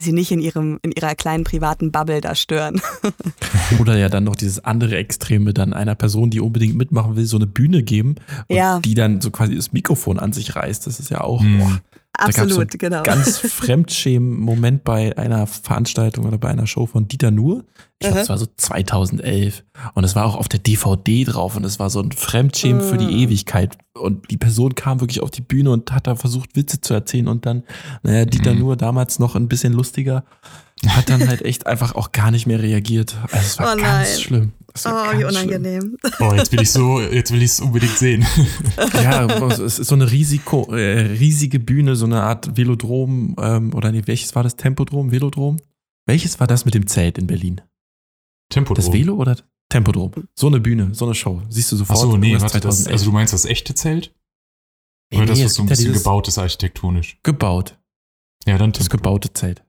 [0.04, 2.82] Sie nicht in ihrem in ihrer kleinen privaten Bubble da stören.
[3.80, 7.38] Oder ja dann noch dieses andere Extreme, dann einer Person, die unbedingt mitmachen will, so
[7.38, 8.16] eine Bühne geben
[8.48, 8.80] und Ja.
[8.80, 10.86] die dann so quasi das Mikrofon an sich reißt.
[10.86, 11.80] Das ist ja auch Mhm.
[12.18, 13.04] Gab's so Absolut, genau.
[13.04, 17.64] ganz fremdschämen Moment bei einer Veranstaltung oder bei einer Show von Dieter Nuhr.
[18.00, 18.22] Ich glaube, Mhm.
[18.24, 21.90] es war so 2011 und es war auch auf der DVD drauf und es war
[21.90, 23.12] so ein Fremdschämen für die Mhm.
[23.18, 26.94] Ewigkeit und die Person kam wirklich auf die Bühne und hat da versucht Witze zu
[26.94, 27.64] erzählen und dann
[28.04, 28.60] naja, Dieter Mhm.
[28.60, 30.24] Nuhr damals noch ein bisschen lustiger
[30.90, 33.16] hat dann halt echt einfach auch gar nicht mehr reagiert.
[33.32, 34.20] Also es war Oh ganz nein.
[34.20, 34.52] schlimm.
[34.86, 35.98] Oh, wie unangenehm.
[36.20, 38.24] Oh, jetzt will ich so, jetzt will ich es unbedingt sehen.
[38.24, 38.48] Schlimm.
[39.04, 43.92] Ja, es ist so eine Risiko, äh, riesige Bühne, so eine Art Velodrom, ähm, oder
[43.92, 44.56] nee, welches war das?
[44.56, 45.58] Tempodrom, Velodrom?
[46.08, 47.62] Welches war das mit dem Zelt in Berlin?
[48.50, 48.74] Tempo.
[48.74, 49.38] Das Velo oder
[49.70, 50.12] Tempodrom?
[50.36, 51.42] So eine Bühne, so eine Show.
[51.50, 52.00] Siehst du sofort.
[52.00, 52.94] Achso, nee, warte, das, 2011.
[52.94, 54.14] also du meinst das echte Zelt?
[55.12, 57.20] Nee, Oder das, nee, was es so ein bisschen gebaut ist architektonisch?
[57.24, 57.78] Gebaut.
[58.48, 58.98] Ja, dann Das Tempo.
[58.98, 59.64] gebaute Zelt.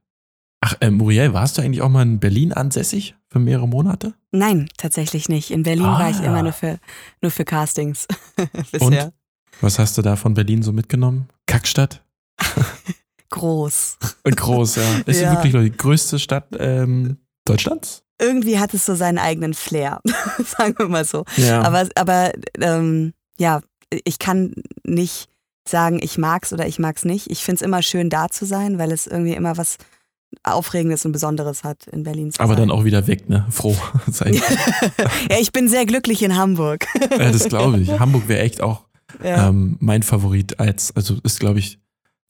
[0.67, 4.15] Ach, äh, Muriel, warst du eigentlich auch mal in Berlin ansässig für mehrere Monate?
[4.31, 5.51] Nein, tatsächlich nicht.
[5.51, 5.99] In Berlin Ah.
[5.99, 6.79] war ich immer nur für,
[7.21, 8.07] nur für Castings.
[8.71, 9.13] Bisher.
[9.61, 11.29] Was hast du da von Berlin so mitgenommen?
[11.45, 12.03] Kackstadt?
[13.29, 13.97] Groß.
[14.23, 14.83] Und groß, ja.
[15.05, 15.31] Ist Ja.
[15.43, 18.01] wirklich die größte Stadt ähm, Deutschlands?
[18.19, 20.01] Irgendwie hat es so seinen eigenen Flair,
[20.57, 21.25] sagen wir mal so.
[21.37, 21.61] Ja.
[21.61, 23.61] Aber, aber ähm, ja,
[24.03, 24.53] ich kann
[24.83, 25.27] nicht
[25.67, 27.29] sagen, ich mag's oder ich mag's nicht.
[27.29, 29.77] Ich find's immer schön, da zu sein, weil es irgendwie immer was
[30.43, 32.67] Aufregendes und Besonderes hat, in Berlin zu Aber sein.
[32.67, 33.45] dann auch wieder weg, ne?
[33.49, 33.75] Froh
[34.11, 34.33] sein.
[35.29, 36.85] ja, ich bin sehr glücklich in Hamburg.
[37.11, 37.89] ja, das glaube ich.
[37.99, 38.85] Hamburg wäre echt auch
[39.23, 39.49] ja.
[39.49, 41.79] ähm, mein Favorit als, also ist, glaube ich,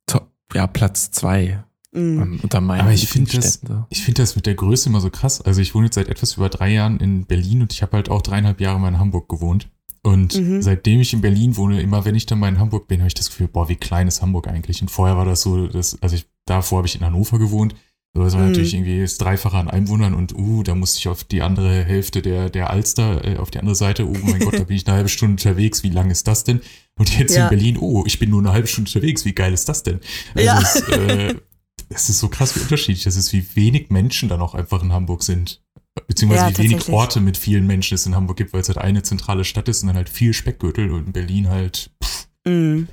[0.07, 3.61] top, ja, Platz zwei ähm, unter meinen Aber ich find das-.
[3.89, 5.41] Ich finde das mit der Größe immer so krass.
[5.41, 8.09] Also ich wohne jetzt seit etwas über drei Jahren in Berlin und ich habe halt
[8.09, 9.69] auch dreieinhalb Jahre mal in Hamburg gewohnt.
[10.03, 10.61] Und Mhm.
[10.61, 13.15] seitdem ich in Berlin wohne, immer wenn ich dann mal in Hamburg bin, habe ich
[13.15, 14.81] das Gefühl, boah, wie klein ist Hamburg eigentlich.
[14.83, 17.73] Und vorher war das so, dass, also ich, davor habe ich in Hannover gewohnt.
[18.17, 18.47] So, war Mhm.
[18.47, 22.21] natürlich irgendwie das Dreifache an Einwohnern und uh, da musste ich auf die andere Hälfte
[22.21, 24.95] der, der Alster, äh, auf die andere Seite, oh mein Gott, da bin ich eine
[24.95, 26.61] halbe Stunde unterwegs, wie lang ist das denn?
[26.97, 27.43] Und jetzt Ja.
[27.43, 29.99] in Berlin, oh, ich bin nur eine halbe Stunde unterwegs, wie geil ist das denn?
[30.33, 30.59] Also Ja.
[30.61, 31.35] es, äh,
[31.89, 34.93] es ist so krass, wie unterschiedlich das ist, wie wenig Menschen dann auch einfach in
[34.93, 35.61] Hamburg sind.
[36.07, 36.87] Beziehungsweise Ja, wie wenig.
[36.89, 39.81] Orte mit vielen Menschen es in Hamburg gibt, weil es halt eine zentrale Stadt ist
[39.83, 41.91] und dann halt viel Speckgürtel und in Berlin halt.
[42.03, 42.83] Pff, Mm.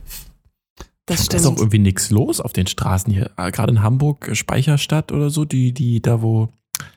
[1.07, 1.59] Das Da ist auch stimmt.
[1.61, 3.31] irgendwie nichts los auf den Straßen hier.
[3.37, 6.49] Äh, Gerade in Hamburg, äh, Speicherstadt oder so, die, die, da wo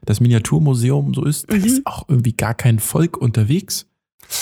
[0.05, 1.63] das Miniaturmuseum so ist, da Mhm.
[1.63, 3.87] ist auch irgendwie gar kein Volk unterwegs.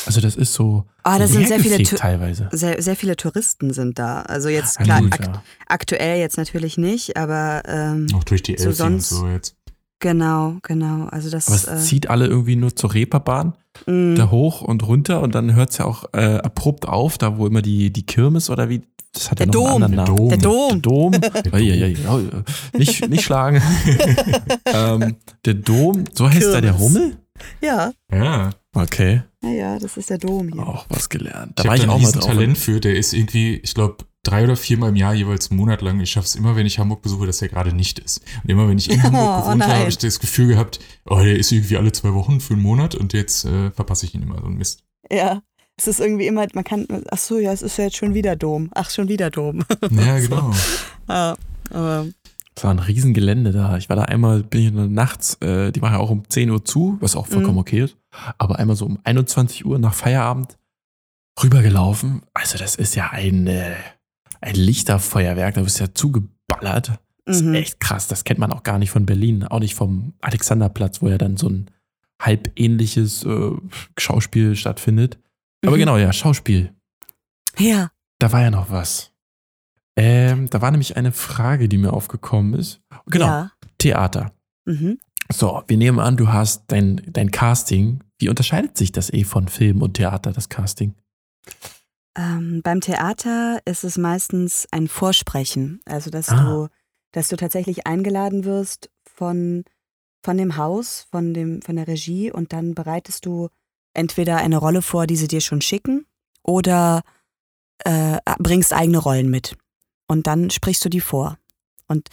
[0.05, 2.47] Also das ist so Ah, da sind sehr viele, teilweise.
[2.53, 4.21] sehr, sehr viele Touristen sind da.
[4.21, 5.43] Also jetzt Ja, klar, gut, ak ja.
[5.67, 9.55] aktuell jetzt natürlich nicht, aber ähm, auch durch die So Elfi und sonst- so jetzt.
[10.03, 11.05] Genau, genau.
[11.07, 13.53] Also das Aber es äh, zieht alle irgendwie nur zur Reeperbahn,
[13.87, 17.37] mm, da hoch und runter und dann hört es ja auch äh, abrupt auf, da
[17.37, 18.81] wo immer die, die Kirmes oder wie,
[19.13, 19.83] das hat ja Der noch Dom.
[19.83, 20.81] einen anderen Der Namen.
[20.81, 21.11] Dom.
[21.11, 21.41] Der Der Dom.
[21.43, 21.53] Dom.
[21.53, 23.61] Ei, ei, ei, oh, äh, nicht, nicht schlagen.
[24.65, 26.81] ähm, der Dom, so heißt da der Kirmes.
[26.95, 27.17] Rummel?
[27.61, 28.49] Ja, Ja.
[28.75, 30.67] Okay, ja, ja, das ist der Dom hier.
[30.67, 31.51] auch was gelernt.
[31.57, 32.25] Da ich war ich auch ein mal drauf.
[32.25, 35.81] Talent für, der ist irgendwie, ich glaube, drei oder viermal im Jahr jeweils einen Monat
[35.81, 35.99] lang.
[35.99, 38.21] Ich schaffe es immer, wenn ich Hamburg besuche, dass er gerade nicht ist.
[38.43, 41.19] Und immer, wenn ich in Hamburg Oh, gewohnt habe, habe ich das Gefühl gehabt, oh,
[41.19, 44.21] der ist irgendwie alle zwei Wochen für einen Monat und jetzt äh, verpasse ich ihn
[44.23, 44.83] immer so ein Mist.
[45.11, 45.41] Ja,
[45.77, 48.35] es ist irgendwie immer, man kann, ach so, ja, es ist ja jetzt schon wieder
[48.35, 48.69] Dom.
[48.73, 49.63] Ach, schon wieder Dom.
[49.91, 50.29] Ja, So.
[50.29, 50.51] genau.
[51.09, 51.35] ja,
[51.71, 52.05] aber,
[52.55, 53.75] Das war ein Riesengelände da.
[53.77, 56.63] Ich war da einmal, bin ich nachts, äh, die machen ja auch um 10 Uhr
[56.63, 57.59] zu, was auch vollkommen Mhm.
[57.61, 57.97] okay ist.
[58.37, 60.57] Aber einmal so um 21 Uhr nach Feierabend
[61.41, 62.21] rübergelaufen.
[62.33, 63.73] Also das ist ja ein, äh,
[64.43, 66.91] ein Lichterfeuerwerk, da bist du ja zugeballert.
[67.25, 67.53] Das mhm.
[67.55, 68.07] ist echt krass.
[68.07, 71.37] Das kennt man auch gar nicht von Berlin, auch nicht vom Alexanderplatz, wo ja dann
[71.37, 71.71] so ein
[72.21, 73.51] halb ähnliches äh,
[73.97, 75.17] Schauspiel stattfindet.
[75.65, 75.79] Aber Mhm.
[75.79, 76.73] genau, ja, Schauspiel.
[77.57, 77.89] Ja,
[78.19, 79.11] Da war ja noch was.
[79.97, 82.81] Ähm, da war nämlich eine Frage, die mir aufgekommen ist.
[83.07, 83.51] Genau, Ja.
[83.77, 84.31] Theater.
[84.65, 84.97] Mhm.
[85.31, 88.01] So, wir nehmen an, du hast dein, dein Casting.
[88.19, 90.95] Wie unterscheidet sich das eh von Film und Theater, das Casting?
[92.15, 95.81] Ähm, beim Theater ist es meistens ein Vorsprechen.
[95.85, 96.43] Also, dass Ah.
[96.43, 96.67] du,
[97.11, 99.63] dass du tatsächlich eingeladen wirst von,
[100.23, 103.49] von dem Haus, von, dem, von der Regie und dann bereitest du
[103.93, 106.05] entweder eine Rolle vor, die sie dir schon schicken,
[106.43, 107.01] oder
[107.85, 109.55] äh, bringst eigene Rollen mit.
[110.07, 111.37] Und dann sprichst du die vor.
[111.87, 112.09] Und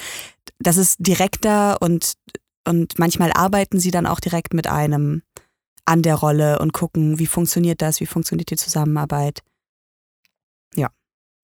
[0.59, 2.15] das ist direkter und,
[2.67, 5.23] und manchmal arbeiten sie dann auch direkt mit einem
[5.87, 9.43] an der Rolle und gucken, wie funktioniert das, wie funktioniert die Zusammenarbeit.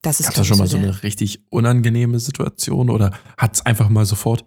[0.07, 4.07] Das ist da schon mal so eine richtig unangenehme Situation oder hat es einfach mal
[4.07, 4.45] sofort,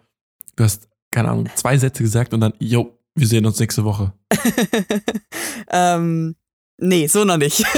[0.56, 4.14] du hast, keine Ahnung, zwei Sätze gesagt und dann, jo, wir sehen uns nächste Woche.
[5.70, 6.38] ähm,
[6.78, 7.66] nee, so noch nicht.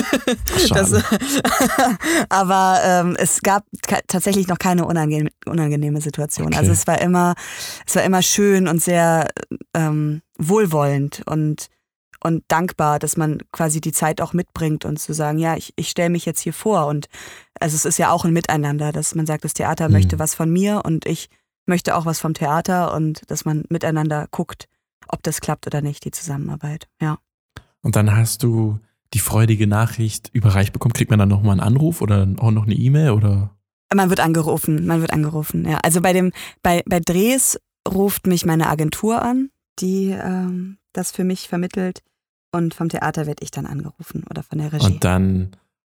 [0.69, 0.93] Das,
[2.29, 3.65] aber ähm, es gab
[4.07, 6.47] tatsächlich noch keine unangenehm, unangenehme Situation.
[6.47, 6.57] Okay.
[6.57, 7.33] Also es war immer,
[7.85, 9.27] es war immer schön und sehr
[9.73, 11.67] ähm, wohlwollend und
[12.23, 15.89] und dankbar, dass man quasi die Zeit auch mitbringt und zu sagen, ja, ich, ich
[15.89, 17.07] stelle mich jetzt hier vor und
[17.59, 19.93] also es ist ja auch ein Miteinander, dass man sagt, das Theater Mhm.
[19.93, 21.29] möchte was von mir und ich
[21.65, 24.67] möchte auch was vom Theater und dass man miteinander guckt,
[25.07, 26.87] ob das klappt oder nicht, die Zusammenarbeit.
[27.01, 27.17] Ja.
[27.81, 28.79] Und dann hast du
[29.13, 30.93] die freudige Nachricht überreicht bekommen.
[30.93, 33.55] Kriegt man dann nochmal einen Anruf oder auch noch eine E-Mail oder?
[33.93, 35.79] Man wird angerufen, man wird angerufen, ja.
[35.83, 36.31] Also bei dem,
[36.63, 39.49] bei, bei Drehs ruft mich meine Agentur an,
[39.79, 42.01] die ähm, das für mich vermittelt.
[42.51, 44.85] Und vom Theater werde ich dann angerufen oder von der Regie.
[44.85, 45.51] Und dann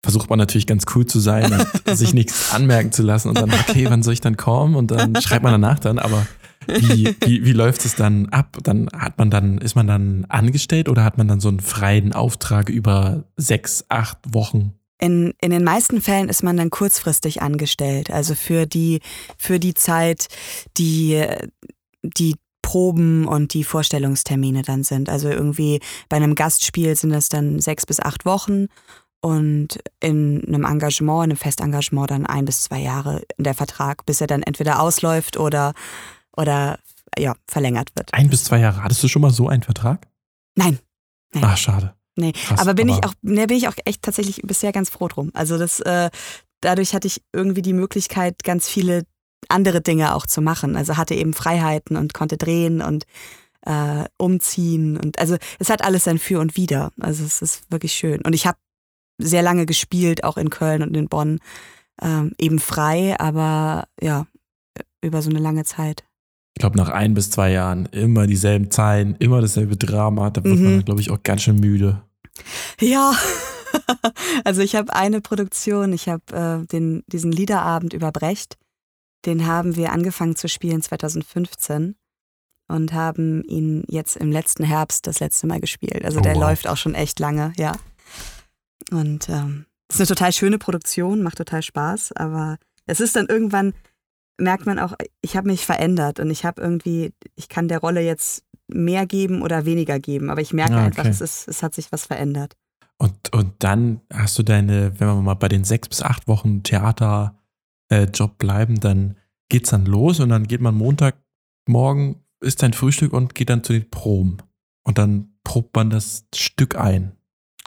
[0.05, 3.51] versucht man natürlich ganz cool zu sein und sich nichts anmerken zu lassen und dann,
[3.51, 4.77] okay, wann soll ich dann kommen?
[4.77, 6.27] Und dann schreibt man danach dann, aber
[6.67, 8.59] wie, wie, wie läuft es dann ab?
[8.63, 12.13] Dann hat man dann, ist man dann angestellt oder hat man dann so einen freien
[12.13, 14.75] Auftrag über sechs, acht Wochen?
[15.01, 19.01] In, in den meisten Fällen ist man dann kurzfristig angestellt, also für die,
[19.37, 20.29] für die Zeit,
[20.77, 21.27] die,
[22.03, 25.09] die Proben und die Vorstellungstermine dann sind.
[25.11, 28.67] Also irgendwie bei einem Gastspiel sind das dann sechs bis acht Wochen
[29.21, 34.21] und in einem Engagement, in einem Festengagement dann ein bis zwei Jahre der Vertrag, bis
[34.21, 35.75] er dann entweder ausläuft oder,
[36.37, 36.79] oder
[37.19, 38.13] ja, verlängert wird.
[38.15, 38.83] Ein bis zwei Jahre.
[38.83, 40.07] Hattest du schon mal so einen Vertrag?
[40.57, 40.79] Nein.
[41.35, 41.45] Nein.
[41.47, 41.95] Ach, schade.
[42.17, 44.89] Nee, Krass, aber bin ich aber- auch, ne, bin ich auch echt tatsächlich bisher ganz
[44.89, 45.31] froh drum.
[45.35, 46.11] Also das, äh,
[46.61, 49.05] dadurch hatte ich irgendwie die Möglichkeit, ganz viele
[49.51, 50.77] andere Dinge auch zu machen.
[50.77, 53.05] Also hatte eben Freiheiten und konnte drehen und
[53.67, 56.91] äh, umziehen und also es hat alles sein Für und Wider.
[57.01, 58.21] Also es ist wirklich schön.
[58.21, 58.59] Und ich habe
[59.19, 61.39] sehr lange gespielt, auch in Köln und in Bonn,
[62.03, 64.27] ähm, eben frei, aber ja,
[65.01, 66.05] über so eine lange Zeit.
[66.57, 70.31] Ich glaube, nach ein bis zwei Jahren immer dieselben Zeilen, immer dasselbe Drama.
[70.31, 70.65] Da wird Mhm.
[70.65, 72.03] man, glaube ich, auch ganz schön müde.
[72.81, 73.13] Ja,
[74.45, 78.57] also ich habe eine Produktion, ich habe äh, den, diesen Liederabend über Brecht,
[79.27, 81.97] den haben wir angefangen zu spielen 2015
[82.69, 86.05] und haben ihn jetzt im letzten Herbst das letzte Mal gespielt.
[86.05, 86.43] Also Oh, der wow.
[86.43, 87.77] läuft auch schon echt lange, ja.
[88.91, 93.27] Und ähm, es ist eine total schöne Produktion, macht total Spaß, aber es ist dann
[93.27, 93.75] irgendwann,
[94.39, 98.01] merkt man auch, ich habe mich verändert und ich habe irgendwie, ich kann der Rolle
[98.01, 101.11] jetzt mehr geben oder weniger geben, aber ich merke Ah, einfach, okay.
[101.11, 102.57] es, ist, es hat sich was verändert.
[102.97, 106.63] Und, und dann hast du deine, wenn wir mal bei den sechs bis acht Wochen
[106.63, 107.35] Theaterjob
[107.91, 109.17] äh, Job bleiben, dann
[109.49, 113.73] geht's dann los und dann geht man Montagmorgen, isst sein Frühstück und geht dann zu
[113.73, 114.39] den Proben.
[114.85, 117.13] Und dann probt man das Stück ein.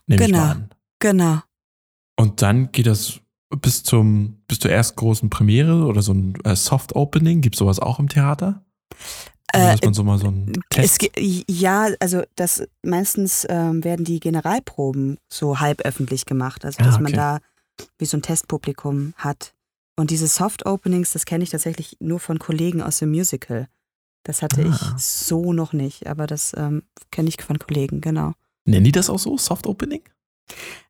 [0.07, 0.39] Nehme ich Genau.
[0.39, 0.69] mal an.
[0.99, 1.39] Genau.
[2.19, 3.19] Und dann geht das
[3.61, 7.41] bis zum, bis zur ersten großen Premiere oder so ein äh, Soft Opening.
[7.41, 8.63] Gibt sowas auch im Theater?
[9.53, 10.99] Also, Äh, dass man so mal so einen Es, Test.
[11.13, 16.85] ge- ja, also das meistens ähm, werden die Generalproben so halb öffentlich gemacht, also Ah,
[16.85, 17.15] dass man okay.
[17.15, 17.39] da
[17.99, 19.53] wie so ein Testpublikum hat.
[19.97, 23.67] Und diese Soft Openings, das kenne ich tatsächlich nur von Kollegen aus dem Musical.
[24.23, 24.69] Das hatte Ah.
[24.95, 28.33] ich so noch nicht, aber das ähm, kenne ich von Kollegen, genau.
[28.65, 29.37] Nennen die das auch so?
[29.37, 30.01] Soft Opening?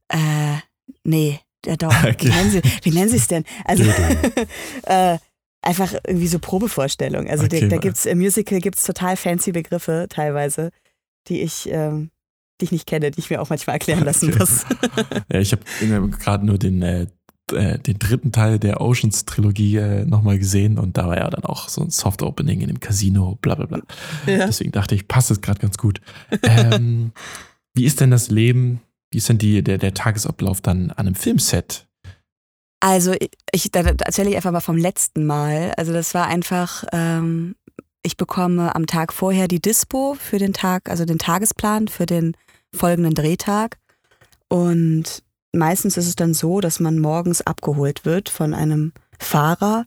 [0.10, 0.58] Äh,
[1.04, 1.94] nee, ja doch.
[2.04, 2.28] Okay.
[2.28, 3.44] Wie nennen sie wie nennen sie es denn?
[3.66, 3.84] Also
[4.84, 5.18] äh,
[5.62, 7.28] einfach irgendwie so Probevorstellung.
[7.30, 10.72] Also Okay, da, da gibt's im Musical gibt's total fancy Begriffe teilweise,
[11.28, 12.10] die ich, ähm,
[12.60, 14.40] die ich nicht kenne, die ich mir auch manchmal erklären lassen Okay.
[14.40, 14.66] muss.
[15.32, 15.64] Ja, ich habe
[16.10, 17.08] gerade nur den, äh,
[17.54, 21.70] äh, den dritten Teil der Oceans-Trilogie äh, nochmal gesehen und da war ja dann auch
[21.70, 23.82] so ein Soft-Opening in dem Casino, bla bla bla.
[24.26, 24.46] ja.
[24.46, 26.02] Deswegen dachte ich, passt es gerade ganz gut.
[26.44, 27.12] Ähm,
[27.74, 28.82] wie ist denn das Leben,
[29.12, 31.88] wie ist denn die, der, der Tagesablauf dann an einem Filmset?
[32.80, 33.16] Also
[33.52, 35.74] ich, da erzähle ich einfach mal vom letzten Mal.
[35.78, 37.56] Also das war einfach, ähm,
[38.04, 42.36] ich bekomme am Tag vorher die Dispo für den Tag, also den Tagesplan für den
[42.74, 43.78] folgenden Drehtag.
[44.50, 45.24] Und
[45.58, 49.86] meistens ist es dann so, dass man morgens abgeholt wird von einem Fahrer,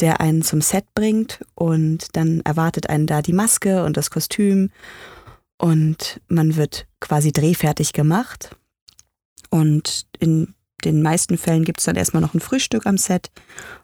[0.00, 4.70] der einen zum Set bringt und dann erwartet einen da die Maske und das Kostüm
[5.58, 8.56] und man wird quasi drehfertig gemacht.
[9.50, 10.54] Und in
[10.84, 13.30] den meisten Fällen gibt es dann erstmal noch ein Frühstück am Set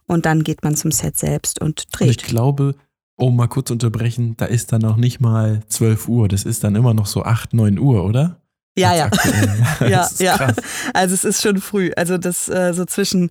[0.06, 2.24] und dann geht man zum Set selbst und Und ich dreht.
[2.24, 2.74] glaube,
[3.16, 6.74] um mal kurz unterbrechen, da ist dann noch nicht mal 12 Uhr, das ist dann
[6.74, 8.40] immer noch so 8, 9 Uhr, oder?
[8.78, 9.10] Ja, ja.
[9.88, 10.36] Ja, ja.
[10.36, 10.56] krass.
[10.94, 11.90] Also es ist schon früh.
[11.96, 13.30] Also das äh, so zwischen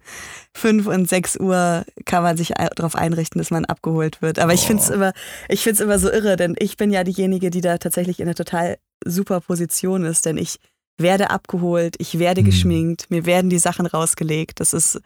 [0.53, 4.39] 5 und 6 Uhr kann man sich darauf einrichten, dass man abgeholt wird.
[4.39, 4.67] Aber ich Oh.
[4.67, 5.13] finde es immer,
[5.49, 8.35] ich find's immer so irre, denn ich bin ja diejenige, die da tatsächlich in einer
[8.35, 10.57] total super Position ist, denn ich
[10.97, 12.45] werde abgeholt, ich werde Hm.
[12.45, 14.59] geschminkt, mir werden die Sachen rausgelegt.
[14.59, 14.99] Das ist,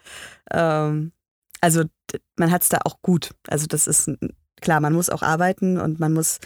[0.50, 1.12] ähm,
[1.60, 1.84] also
[2.36, 3.30] man hat es da auch gut.
[3.48, 4.10] Also das ist
[4.60, 6.38] klar, man muss auch arbeiten und man muss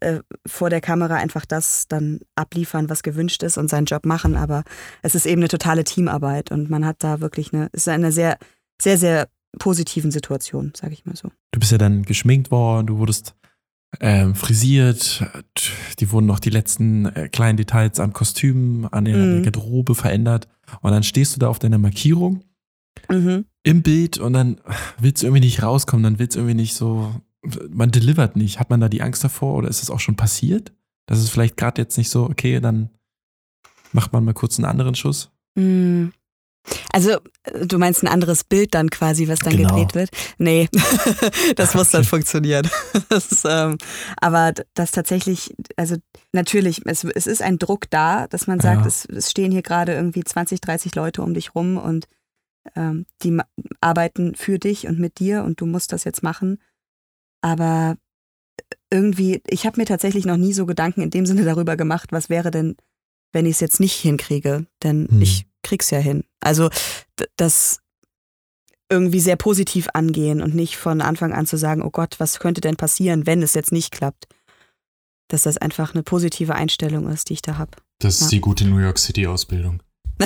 [0.00, 4.36] äh, vor der Kamera einfach das dann abliefern, was gewünscht ist und seinen Job machen.
[4.36, 4.64] Aber
[5.02, 8.12] es ist eben eine totale Teamarbeit und man hat da wirklich eine, es ist eine
[8.12, 8.38] sehr,
[8.80, 9.28] sehr, sehr
[9.58, 11.30] positiven Situation, sage ich mal so.
[11.52, 13.34] Du bist ja dann geschminkt worden, du wurdest
[14.00, 15.24] ähm, frisiert,
[15.98, 19.42] die wurden noch die letzten äh, kleinen Details am Kostüm, an der, an der Mhm.
[19.44, 20.46] Garderobe verändert.
[20.82, 22.42] Und dann stehst du da auf deiner Markierung
[23.10, 23.46] Mhm.
[23.62, 24.60] im Bild und dann
[24.98, 27.14] willst du irgendwie nicht rauskommen, dann willst du irgendwie nicht so,
[27.70, 28.58] man delivert nicht.
[28.58, 30.72] Hat man da die Angst davor oder ist es auch schon passiert?
[31.06, 32.90] Das ist vielleicht gerade jetzt nicht so, okay, dann
[33.92, 35.30] macht man mal kurz einen anderen Schuss.
[35.54, 36.08] Mm.
[36.92, 37.12] Also,
[37.44, 39.70] äh, du meinst ein anderes Bild dann quasi, was dann Genau.
[39.70, 40.10] gedreht wird?
[40.36, 40.68] Nee,
[41.56, 42.68] das muss dann funktionieren.
[43.08, 43.78] Das ähm,
[44.20, 45.96] aber das tatsächlich, also
[46.32, 48.86] natürlich, es, es ist ein Druck da, dass man sagt, Ja.
[48.86, 52.06] es, es stehen hier gerade irgendwie 20, 30 Leute um dich rum und
[52.76, 53.38] ähm, die
[53.80, 56.58] arbeiten für dich und mit dir und du musst das jetzt machen.
[57.40, 57.96] Aber
[58.90, 62.28] irgendwie, ich habe mir tatsächlich noch nie so Gedanken in dem Sinne darüber gemacht, was
[62.28, 62.76] wäre denn,
[63.32, 64.66] wenn ich es jetzt nicht hinkriege.
[64.82, 65.22] Denn Hm.
[65.22, 66.24] ich krieg's ja hin.
[66.40, 66.70] Also
[67.36, 67.80] das
[68.90, 72.62] irgendwie sehr positiv angehen und nicht von Anfang an zu sagen, oh Gott, was könnte
[72.62, 74.26] denn passieren, wenn es jetzt nicht klappt.
[75.30, 77.72] Dass das einfach eine positive Einstellung ist, die ich da habe.
[77.98, 78.28] Das ist Ja.
[78.38, 79.82] die gute New York City-Ausbildung.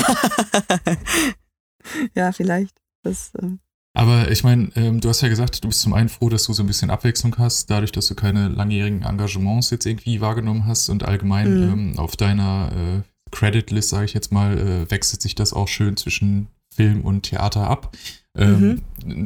[2.15, 2.77] ja, vielleicht.
[3.03, 3.59] Das, ähm,
[3.95, 6.53] Aber ich meine, ähm, du hast ja gesagt, du bist zum einen froh, dass du
[6.55, 10.89] so ein bisschen Abwechslung hast, dadurch, dass du keine langjährigen Engagements jetzt irgendwie wahrgenommen hast
[10.89, 11.63] und allgemein Mhm.
[11.63, 15.97] ähm, auf deiner äh, Credit-List, sage ich jetzt mal, äh, wechselt sich das auch schön
[15.97, 17.95] zwischen Film und Theater ab.
[18.35, 18.81] Ähm,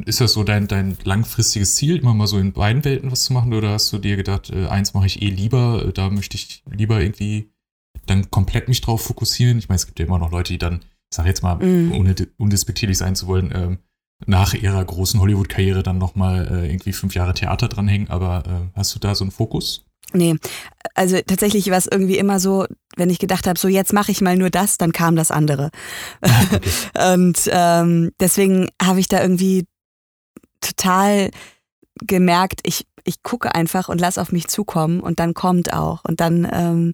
[0.05, 3.31] Ist das so dein, dein langfristiges Ziel, immer mal so in beiden Welten was zu
[3.31, 3.53] machen?
[3.53, 6.61] Oder hast du dir gedacht, äh, eins mache ich eh lieber, äh, da möchte ich
[6.69, 7.49] lieber irgendwie
[8.05, 9.59] dann komplett mich drauf fokussieren?
[9.59, 11.93] Ich meine, es gibt ja immer noch Leute, die dann, ich sage jetzt mal, Mhm.
[11.93, 13.77] ohne undespektierlich sein zu wollen, ähm,
[14.25, 18.09] nach ihrer großen Hollywood-Karriere dann nochmal äh, irgendwie fünf Jahre Theater dranhängen.
[18.09, 19.87] Aber äh, hast du da so einen Fokus?
[20.13, 20.35] nee,
[20.95, 22.65] also tatsächlich war es irgendwie immer so,
[22.95, 25.69] wenn ich gedacht habe, so jetzt mache ich mal nur das, dann kam das andere.
[27.13, 29.67] Und ähm, deswegen habe ich da irgendwie
[30.61, 31.31] total
[32.01, 36.03] gemerkt, ich, ich gucke einfach und lass auf mich zukommen und dann kommt auch.
[36.05, 36.93] Und dann, ähm,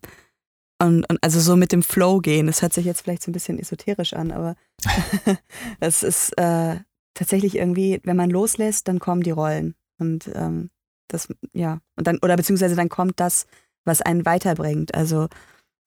[0.79, 2.47] und, und also so mit dem Flow gehen.
[2.47, 4.55] Das hört sich jetzt vielleicht so ein bisschen esoterisch an, aber
[5.79, 6.77] das ist äh,
[7.13, 9.75] tatsächlich irgendwie, wenn man loslässt, dann kommen die Rollen.
[9.99, 10.69] Und ähm,
[11.07, 13.45] das, ja, und dann, oder beziehungsweise dann kommt das,
[13.85, 14.95] was einen weiterbringt.
[14.95, 15.27] Also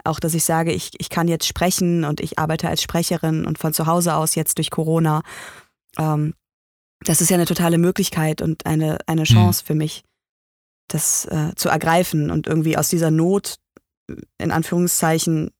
[0.05, 3.59] auch, dass ich sage, ich, ich kann jetzt sprechen und ich arbeite als Sprecherin und
[3.59, 5.23] von zu Hause aus jetzt durch Corona.
[5.99, 6.35] Ähm,
[7.01, 10.05] das ist ja eine totale Möglichkeit und eine, eine Chance für mich,
[10.89, 13.57] das äh, zu ergreifen und irgendwie aus dieser Not,
[14.39, 15.51] in Anführungszeichen,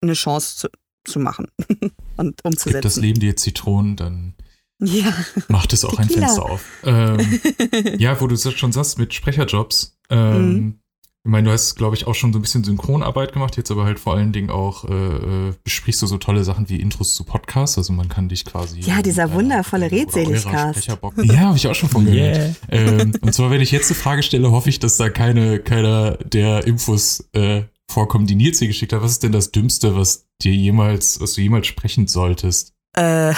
[0.00, 0.68] eine Chance zu,
[1.04, 1.48] zu machen
[2.16, 3.02] und Gibt das umzusetzen.
[3.02, 4.34] Leben dir Zitronen, dann
[4.78, 5.12] Ja.
[5.48, 6.26] macht es auch ein Tequila.
[6.26, 6.64] Fenster auf.
[6.84, 7.40] Ähm,
[7.98, 9.98] ja, wo du es schon sagst mit Sprecherjobs.
[10.10, 10.80] Ähm, Mhm.
[11.26, 13.82] Ich meine, du hast, glaube ich, auch schon so ein bisschen Synchronarbeit gemacht, jetzt aber
[13.84, 17.24] halt vor allen Dingen auch äh, äh, besprichst du so tolle Sachen wie Intros zu
[17.24, 17.76] Podcasts.
[17.76, 18.78] Also man kann dich quasi.
[18.78, 20.86] Ja, dieser wundervolle Redseligcast.
[20.86, 20.96] Ja,
[21.40, 22.36] habe ich auch schon von gehört.
[22.36, 22.54] Yeah.
[22.70, 26.12] Ähm, und zwar, wenn ich jetzt eine Frage stelle, hoffe ich, dass da keine, keiner
[26.18, 29.02] der Infos äh, vorkommen, die Nils dir geschickt hat.
[29.02, 32.75] Was ist denn das Dümmste, was dir jemals, was du jemals sprechen solltest?
[32.94, 33.34] Äh,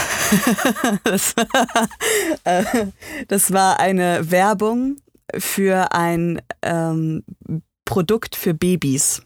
[1.05, 1.34] das,
[2.44, 2.86] äh,
[3.28, 4.96] das war eine Werbung
[5.36, 7.24] für ein ähm,
[7.84, 9.22] Produkt für Babys.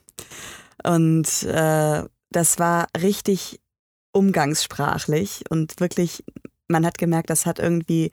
[0.85, 3.61] Und äh, das war richtig
[4.13, 6.25] umgangssprachlich und wirklich,
[6.69, 8.13] man hat gemerkt, das hat irgendwie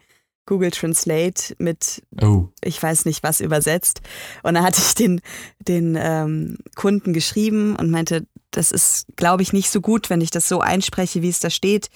[0.49, 4.01] Google Translate mit Oh, ich weiß nicht was übersetzt.
[4.41, 5.21] Und da hatte ich den,
[5.59, 10.31] den ähm, Kunden geschrieben und meinte, das ist, glaube ich, nicht so gut, wenn ich
[10.31, 11.91] das so einspreche, wie es da steht.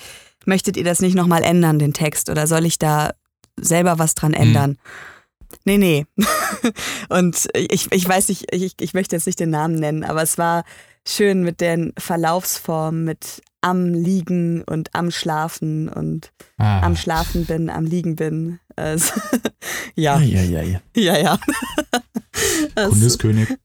[0.45, 2.29] Möchtet ihr das nicht nochmal ändern, den Text?
[2.29, 3.15] Oder soll ich da
[3.59, 4.77] selber was dran ändern?
[5.65, 6.05] Nee, nee.
[7.09, 10.37] und ich, ich weiß nicht, ich, ich möchte jetzt nicht den Namen nennen, aber es
[10.37, 10.63] war
[11.07, 16.81] schön mit den Verlaufsformen, mit am Liegen und am Schlafen und ah.
[16.81, 18.59] am Schlafen bin, am Liegen bin.
[18.75, 19.13] Also,
[19.95, 20.81] ja, Ja, ja, ja.
[20.95, 21.39] ja, ja.
[22.75, 23.57] Das- Kunde ist König.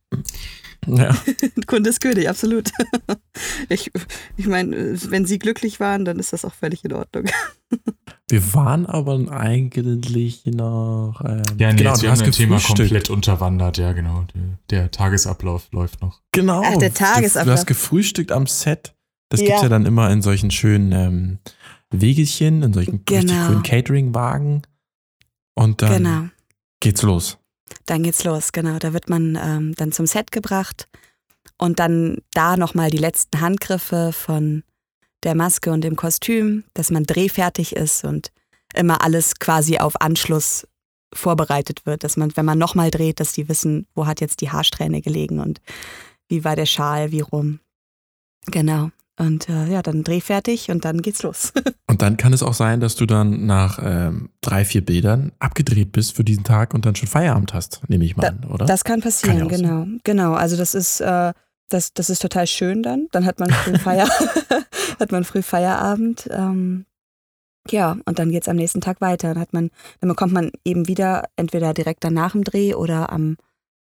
[0.96, 1.14] Ja.
[1.66, 2.70] Kunde ist König, absolut.
[3.68, 3.90] Ich,
[4.36, 7.26] ich meine, wenn Sie glücklich waren, dann ist das auch völlig in Ordnung.
[8.30, 11.20] Wir waren aber eigentlich noch.
[11.24, 13.78] Ähm, Ja, nee, genau, jetzt, du wir haben das Thema komplett unterwandert.
[13.78, 14.24] Ja, genau.
[14.34, 16.20] Der, der Tagesablauf läuft noch.
[16.32, 16.62] Genau.
[16.64, 17.46] Ach, der Du- Tagesablauf.
[17.46, 18.94] Du hast gefrühstückt am Set.
[19.30, 19.46] Das Ja.
[19.46, 21.38] gibt's ja dann immer in solchen schönen ähm,
[21.90, 23.46] Wegelchen, in solchen richtig Genau.
[23.46, 24.62] coolen Catering-Wagen.
[25.54, 26.22] Und dann genau.
[26.80, 27.37] geht's los.
[27.86, 28.78] Dann geht's los, genau.
[28.78, 30.88] Da wird man ähm, dann zum Set gebracht
[31.58, 34.62] und dann da nochmal die letzten Handgriffe von
[35.24, 38.30] der Maske und dem Kostüm, dass man drehfertig ist und
[38.74, 40.66] immer alles quasi auf Anschluss
[41.12, 44.50] vorbereitet wird, dass man, wenn man nochmal dreht, dass die wissen, wo hat jetzt die
[44.50, 45.60] Haarsträhne gelegen und
[46.28, 47.60] wie war der Schal, wie rum.
[48.46, 48.90] Genau.
[49.18, 51.52] Und äh, ja, dann drehfertig und dann geht's los.
[51.88, 55.90] Und dann kann es auch sein, dass du dann nach ähm, drei, vier Bildern abgedreht
[55.90, 58.66] bist für diesen Tag und dann schon Feierabend hast, nehme ich mal an, oder?
[58.66, 59.86] Das kann passieren, Kann ja genau.
[60.04, 60.34] Genau.
[60.34, 61.32] Also das ist, äh,
[61.70, 63.08] das, das ist total schön dann.
[63.10, 64.08] Dann hat man früh, Feier
[65.00, 66.28] hat man früh Feierabend.
[66.30, 66.84] Ähm,
[67.70, 69.34] ja, und dann geht's am nächsten Tag weiter.
[69.34, 73.36] Dann hat man, dann bekommt man eben wieder entweder direkt danach im Dreh oder am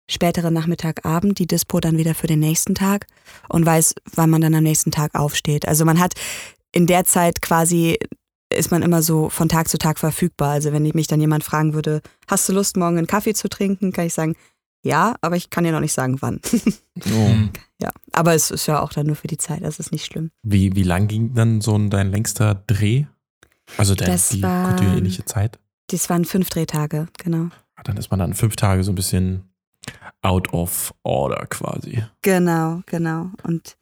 [0.09, 3.07] späteren Nachmittagabend die Dispo dann wieder für den nächsten Tag
[3.49, 5.67] und weiß, wann man dann am nächsten Tag aufsteht.
[5.67, 6.15] Also man hat
[6.73, 7.99] in der Zeit quasi
[8.55, 10.51] ist man immer so von Tag zu Tag verfügbar.
[10.51, 13.91] Also wenn mich dann jemand fragen würde, hast du Lust, morgen einen Kaffee zu trinken,
[13.93, 14.37] kann ich sagen,
[14.85, 16.41] ja, aber ich kann dir noch nicht sagen, wann.
[17.13, 17.29] Oh.
[17.29, 17.51] Hm.
[17.83, 20.31] ja, aber es ist ja auch dann nur für die Zeit, das ist nicht schlimm.
[20.43, 23.05] Wie, wie lang ging dann so ein, dein längster Dreh?
[23.77, 25.59] Also dein, Das die war- kontinuierliche Zeit?
[25.89, 27.49] Das waren fünf Drehtage, genau.
[27.85, 29.43] Dann ist man dann fünf Tage so ein bisschen
[30.23, 32.03] out of order quasi.
[32.23, 33.31] Genau, genau.
[33.43, 33.77] Und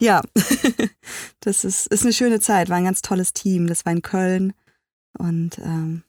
[0.00, 0.22] ja,
[1.40, 3.66] das ist, ist eine schöne Zeit, war ein ganz tolles Team.
[3.66, 4.52] Das war in Köln.
[5.18, 6.02] Und ähm,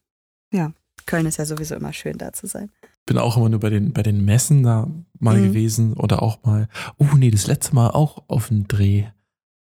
[0.51, 0.71] ja,
[1.05, 2.71] Köln ist ja sowieso immer schön, da zu sein.
[3.05, 4.87] Bin auch immer nur bei den, bei den Messen da
[5.19, 5.43] mal Mhm.
[5.43, 9.05] gewesen oder auch mal, oh nee, das letzte Mal auch auf dem Dreh,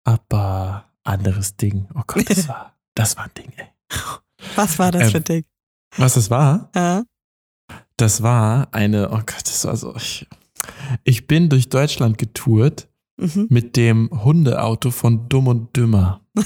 [0.04, 1.86] aber anderes Ding.
[1.94, 3.66] Oh Gott, das war, das war ein Ding, ey.
[4.56, 5.44] Was war das Ähm, für ein Ding?
[5.96, 6.70] Was das war?
[6.74, 7.04] Ja.
[7.96, 10.26] Das war eine, oh Gott, das war so, ich,
[11.04, 13.46] ich bin durch Deutschland getourt Mhm.
[13.48, 16.20] mit dem Hundeauto von Dumm und Dümmer.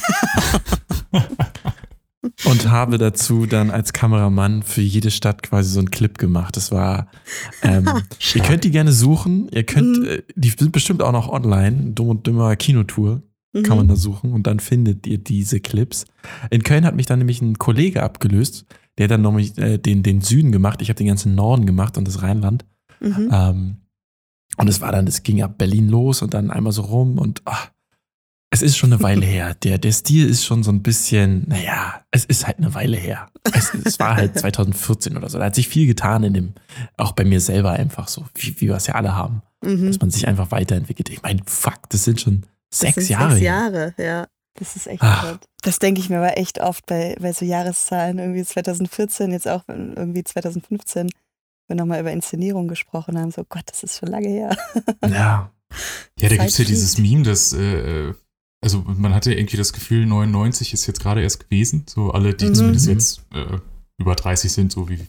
[2.44, 6.56] und habe dazu dann als Kameramann für jede Stadt quasi so einen Clip gemacht.
[6.56, 7.08] Das war,
[7.62, 7.88] ähm,
[8.34, 9.48] ihr könnt die gerne suchen.
[9.52, 10.04] Ihr könnt, Mhm.
[10.04, 11.92] äh, die sind bestimmt auch noch online.
[11.92, 13.22] Dumm und Dümmer Kinotour
[13.54, 13.62] Mhm.
[13.62, 16.04] kann man da suchen und dann findet ihr diese Clips.
[16.50, 18.66] In Köln hat mich dann nämlich ein Kollege abgelöst,
[18.98, 20.82] der hat dann noch mich, äh, den, den Süden gemacht.
[20.82, 22.64] Ich habe den ganzen Norden gemacht und das Rheinland.
[23.00, 23.28] Mhm.
[23.32, 23.76] Ähm,
[24.56, 27.42] und es war dann, es ging ab Berlin los und dann einmal so rum und
[27.44, 27.70] ach,
[28.50, 29.54] es ist schon eine Weile her.
[29.62, 33.28] Der, der Stil ist schon so ein bisschen, naja, es ist halt eine Weile her.
[33.52, 35.38] Es, es war halt 2014 oder so.
[35.38, 36.52] Da hat sich viel getan in dem,
[36.96, 39.88] auch bei mir selber einfach so, wie, wie wir es ja alle haben, Mhm.
[39.88, 41.10] dass man sich einfach weiterentwickelt.
[41.10, 43.30] Ich meine, fuck, das sind schon Das sechs sind Jahre.
[43.32, 43.52] Sechs her.
[43.52, 44.26] Jahre, ja.
[44.58, 45.44] Das ist echt verrückt.
[45.62, 49.64] Das denke ich mir aber echt oft bei, bei so Jahreszahlen, irgendwie 2014, jetzt auch
[49.68, 51.10] irgendwie 2015,
[51.68, 53.30] wir nochmal über Inszenierung gesprochen haben.
[53.30, 54.56] So, Gott, das ist schon lange her.
[55.04, 55.08] Ja.
[55.10, 55.50] Ja,
[56.18, 56.98] da Zeit gibt's ja dieses.
[56.98, 58.14] Meme, dass, äh,
[58.62, 61.84] also man hatte irgendwie das Gefühl, 99 ist jetzt gerade erst gewesen.
[61.88, 62.54] So alle, die Mhm.
[62.54, 62.92] zumindest Mhm.
[62.92, 63.58] jetzt äh,
[64.00, 65.06] über 30 sind, so wie,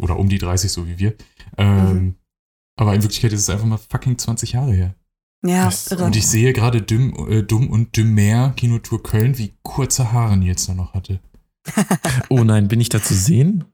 [0.00, 1.14] oder um die 30, so wie wir.
[1.58, 2.14] Ähm, Mhm.
[2.78, 4.94] Aber in Wirklichkeit ist es einfach mal fucking 20 Jahre her.
[5.44, 6.04] Ja, Das- irre.
[6.04, 10.66] Und ich sehe gerade Dumm, äh, Dumm und Dümmer Kinotour Köln, wie kurze Haare Nils
[10.66, 11.20] da noch hatte.
[12.28, 13.64] Oh nein, bin ich da zu sehen?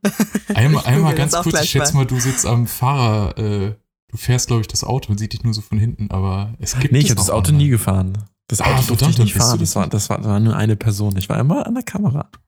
[0.53, 3.75] Einmal, einmal ganz kurz, ich schätze mal, du sitzt am Fahrer, äh,
[4.11, 6.77] du fährst, glaube ich, das Auto und sieht dich nur so von hinten, aber es
[6.77, 8.17] gibt Nee, ich habe das Auto nie gefahren.
[8.49, 9.59] Das Ah, Auto durfte verdammt, ich nicht du fahren.
[9.59, 11.15] das war, das, war, das war nur eine Person.
[11.17, 12.29] Ich war immer an der Kamera.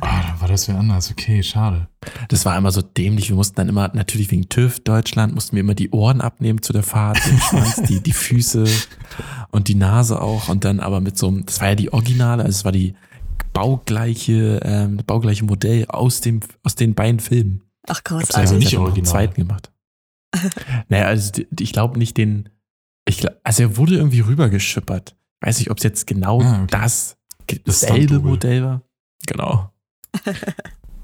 [0.00, 1.10] Ah, dann war das wer anders.
[1.10, 1.88] Okay, schade.
[2.28, 3.30] Das war immer so dämlich.
[3.30, 6.72] Wir mussten dann immer, natürlich wegen TÜV Deutschland, mussten wir immer die Ohren abnehmen zu
[6.72, 8.64] der Fahrt, den Schwanz, die, die Füße
[9.50, 10.48] und die Nase auch.
[10.48, 12.94] Und dann aber mit so einem, das war ja die Originale, also es war die
[13.52, 17.62] baugleiche, ähm, baugleiche Modell aus dem, aus den beiden Filmen.
[17.88, 18.36] Ach, großartig.
[18.36, 19.10] Also ja nicht original.
[19.10, 19.72] zweiten gemacht.
[20.88, 22.50] naja, also ich glaube nicht den,
[23.08, 25.16] ich glaub, also er wurde irgendwie rübergeschippert.
[25.46, 26.66] Weiß nicht, ob es jetzt genau Ah, okay.
[26.70, 27.16] das
[27.64, 28.18] Das dasselbe.
[28.20, 28.82] Modell war.
[29.26, 29.70] Genau.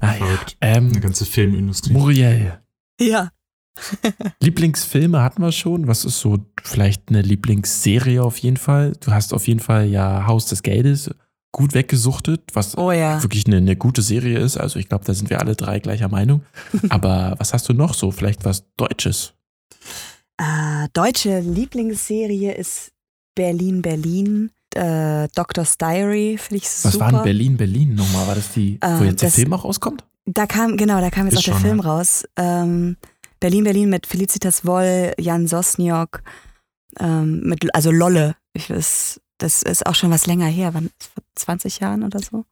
[0.05, 0.25] Ah, ja.
[0.59, 1.93] Ähm, Eine ganze Filmindustrie.
[1.93, 2.59] Muriel,
[2.99, 3.29] Ja.
[4.41, 5.87] Lieblingsfilme hatten wir schon.
[5.87, 8.93] Was ist so vielleicht eine Lieblingsserie auf jeden Fall?
[8.99, 11.09] Du hast auf jeden Fall ja Haus des Geldes
[11.53, 13.21] gut weggesuchtet, was Oh ja.
[13.23, 14.57] wirklich eine, eine gute Serie ist.
[14.57, 16.43] Also ich glaube, da sind wir alle drei gleicher Meinung.
[16.89, 18.11] Aber was hast du noch so?
[18.11, 19.33] Vielleicht was Deutsches?
[20.37, 22.91] Äh, deutsche Lieblingsserie ist
[23.35, 24.51] Berlin, Berlin.
[24.75, 26.99] Äh, Doctor's Diary finde ich Was super.
[27.05, 28.27] war denn Berlin, Berlin nochmal?
[28.27, 30.03] War das die, wo Äh, jetzt der das- Film auch rauskommt?
[30.25, 31.83] Da kam, genau, da kam jetzt Ist auch der schon, Film ja.
[31.83, 32.23] raus.
[32.37, 32.97] Ähm,
[33.39, 36.23] Berlin, Berlin mit Felicitas Woll, Jan Sosniok,
[36.99, 38.35] ähm, mit, also Lolle.
[38.53, 42.45] Ich weiß, das ist auch schon was länger her, wann, vor 20 Jahren oder so?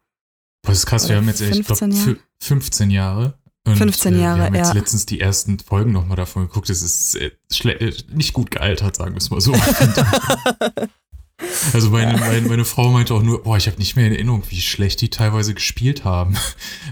[0.64, 3.34] Das ist krass, wir Oder haben jetzt, ich glaube, 15 Jahre?
[3.68, 3.68] 15 Jahre.
[3.68, 4.74] Und, 15 äh, Jahre, Wir haben jetzt ja.
[4.74, 6.70] letztens die ersten Folgen nochmal davon geguckt.
[6.70, 7.32] Es ist äh,
[7.70, 9.54] äh, nicht gut gealtert, sagen wir es mal so.
[11.74, 14.44] also meine, meine, meine Frau meinte auch nur, boah, ich habe nicht mehr in Erinnerung,
[14.50, 16.36] wie schlecht die teilweise gespielt haben.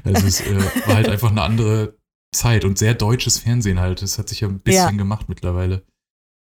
[0.04, 0.56] Also es äh,
[0.86, 1.98] war halt einfach eine andere
[2.32, 4.02] Zeit und sehr deutsches Fernsehen halt.
[4.02, 4.92] Das hat sich ja ein bisschen Ja.
[4.92, 5.84] gemacht mittlerweile.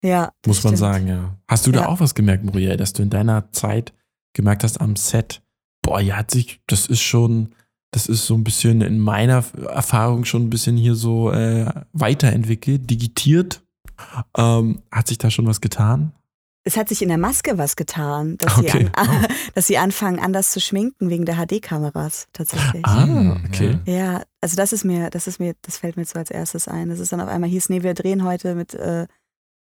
[0.04, 0.32] Ja.
[0.46, 0.78] Muss man stimmt.
[0.78, 1.38] sagen, ja.
[1.48, 1.88] Hast du da Ja.
[1.88, 3.92] auch was gemerkt, Muriel, dass du in deiner Zeit
[4.34, 5.42] gemerkt hast am Set,
[5.82, 7.54] boah, ja, hat sich, das ist schon,
[7.92, 12.88] das ist so ein bisschen in meiner Erfahrung schon ein bisschen hier so äh, weiterentwickelt,
[12.90, 13.62] digitiert.
[14.36, 16.12] Ähm, hat sich da schon was getan?
[16.64, 18.86] Es hat sich in der Maske was getan, dass, Okay.
[18.86, 22.84] sie, an, dass sie anfangen, anders zu schminken wegen der HD-Kameras tatsächlich.
[22.84, 23.78] Ah, Hm, okay.
[23.86, 26.88] Ja, also das ist mir, das ist mir, das fällt mir so als erstes ein.
[26.88, 29.06] Das ist dann auf einmal hieß, nee, wir drehen heute mit, äh,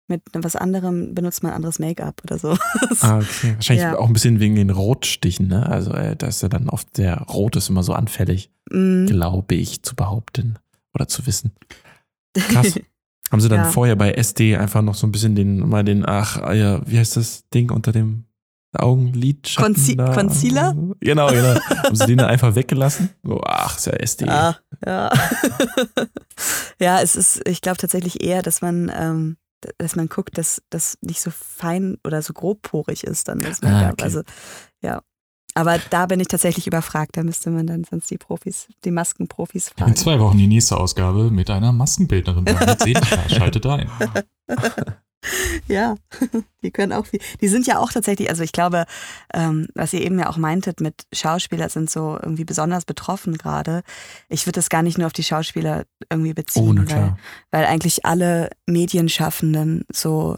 [0.06, 2.56] mit was anderem, benutzt man anderes Make-up oder so.
[3.00, 3.54] Ah, okay.
[3.54, 3.98] Wahrscheinlich Ja.
[3.98, 5.66] auch ein bisschen wegen den Rotstichen, ne?
[5.66, 9.54] Also, äh, da ist ja dann oft der Rot ist immer so anfällig, Mm, glaube
[9.56, 10.58] ich, zu behaupten
[10.94, 11.52] oder zu wissen.
[12.34, 12.78] Krass.
[13.30, 13.70] Haben sie dann Ja.
[13.70, 16.98] vorher bei SD einfach noch so ein bisschen den, mal den, ach, ah ja, wie
[16.98, 18.24] heißt das Ding unter dem
[18.76, 19.74] Augenlidschatten.
[19.74, 20.12] Conce da.
[20.14, 20.74] Concealer?
[21.00, 21.54] Genau, genau.
[21.84, 23.10] Haben sie den dann einfach weggelassen?
[23.26, 24.26] Oh, ach, ist ja SD.
[24.26, 25.12] Ja, ja.
[26.80, 29.36] ja, es ist, ich glaube tatsächlich eher, dass man, ähm,
[29.78, 33.66] dass man guckt, dass das nicht so fein oder so grobporig ist dann das Ah,
[33.70, 33.92] Make-up.
[33.94, 34.02] okay.
[34.04, 34.22] Also
[34.82, 35.02] ja.
[35.56, 37.16] Aber da bin ich tatsächlich überfragt.
[37.16, 39.94] Da müsste man dann sonst die Profis, die Maskenprofis In fragen.
[39.96, 42.44] zwei Wochen die nächste Ausgabe mit einer Maskenbildnerin.
[42.82, 43.28] Seelenschar.
[43.28, 43.88] Schaltet ein.
[45.68, 45.96] Ja,
[46.62, 47.20] die können auch viel.
[47.40, 48.84] Die sind ja auch tatsächlich, also ich glaube,
[49.32, 53.82] ähm, was ihr eben ja auch meintet mit Schauspieler sind so irgendwie besonders betroffen gerade.
[54.28, 57.16] Ich würde das gar nicht nur auf die Schauspieler irgendwie beziehen, Oh, weil,
[57.50, 60.36] weil eigentlich alle Medienschaffenden so,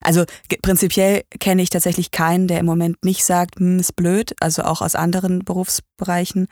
[0.00, 0.24] also
[0.62, 4.82] prinzipiell kenne ich tatsächlich keinen, der im Moment nicht sagt, hm, ist blöd, also auch
[4.82, 6.46] aus anderen Berufsbereichen,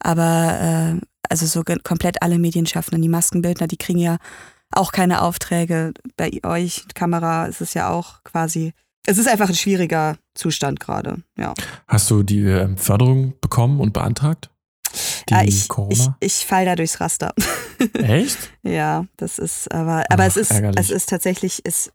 [0.00, 4.18] aber äh, also so komplett alle Medienschaffenden, die Maskenbildner, die kriegen ja
[4.72, 5.92] auch keine Aufträge.
[6.16, 8.72] Bei euch, Kamera, ist es ja auch quasi.
[9.06, 11.54] Es ist einfach ein schwieriger Zustand gerade, ja.
[11.86, 14.50] Hast du die ähm, Förderung bekommen und beantragt?
[15.28, 16.16] Die Ah, ich, ich, Corona?
[16.20, 17.32] ich fall da durchs Raster.
[17.94, 18.36] Echt?
[18.62, 20.80] ja, das ist, aber, aber es Ach, ist, ärgerlich.
[20.80, 21.92] es ist tatsächlich, es,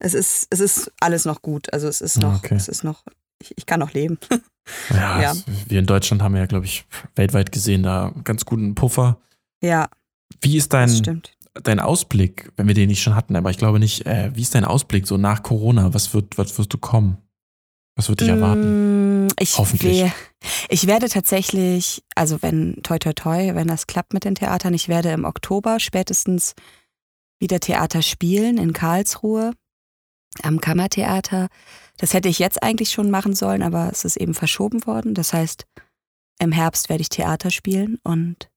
[0.00, 1.72] es ist, es ist alles noch gut.
[1.72, 2.54] Also es ist Ah, noch, okay.
[2.56, 3.04] es ist noch,
[3.40, 4.18] ich, ich kann noch leben.
[4.90, 5.32] Ja, Ja.
[5.32, 6.84] es- wir in Deutschland haben ja, glaube ich,
[7.16, 9.16] weltweit gesehen da ganz guten Puffer.
[9.62, 9.88] ja,
[10.42, 11.32] Wie ist das dein, stimmt.
[11.54, 14.54] Dein Ausblick, wenn wir den nicht schon hatten, aber ich glaube nicht, äh, wie ist
[14.54, 15.92] dein Ausblick so nach Corona?
[15.94, 17.18] Was wird, was wirst du kommen?
[17.96, 19.26] Was wird dich erwarten?
[19.26, 20.04] Mm, Ich, Hoffentlich.
[20.68, 24.88] ich werde tatsächlich, also wenn, toi toi toi, wenn das klappt mit den Theatern, ich
[24.88, 26.54] werde im Oktober spätestens
[27.40, 29.52] wieder Theater spielen in Karlsruhe
[30.42, 31.48] am Kammertheater.
[31.96, 35.14] Das hätte ich jetzt eigentlich schon machen sollen, aber es ist eben verschoben worden.
[35.14, 35.66] Das heißt,
[36.38, 38.49] im Herbst werde ich Theater spielen und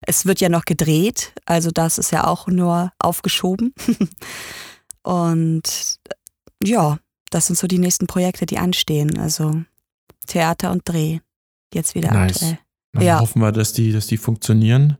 [0.00, 3.74] es wird ja noch gedreht, also das ist ja auch nur aufgeschoben.
[5.02, 5.98] und
[6.64, 6.98] ja,
[7.30, 9.18] das sind so die nächsten Projekte, die anstehen.
[9.18, 9.62] Also
[10.26, 11.20] Theater und Dreh.
[11.74, 12.36] Jetzt wieder Nice.
[12.36, 12.58] aktuell.
[12.92, 13.20] Dann ja.
[13.20, 14.96] hoffen wir, dass die, dass die funktionieren.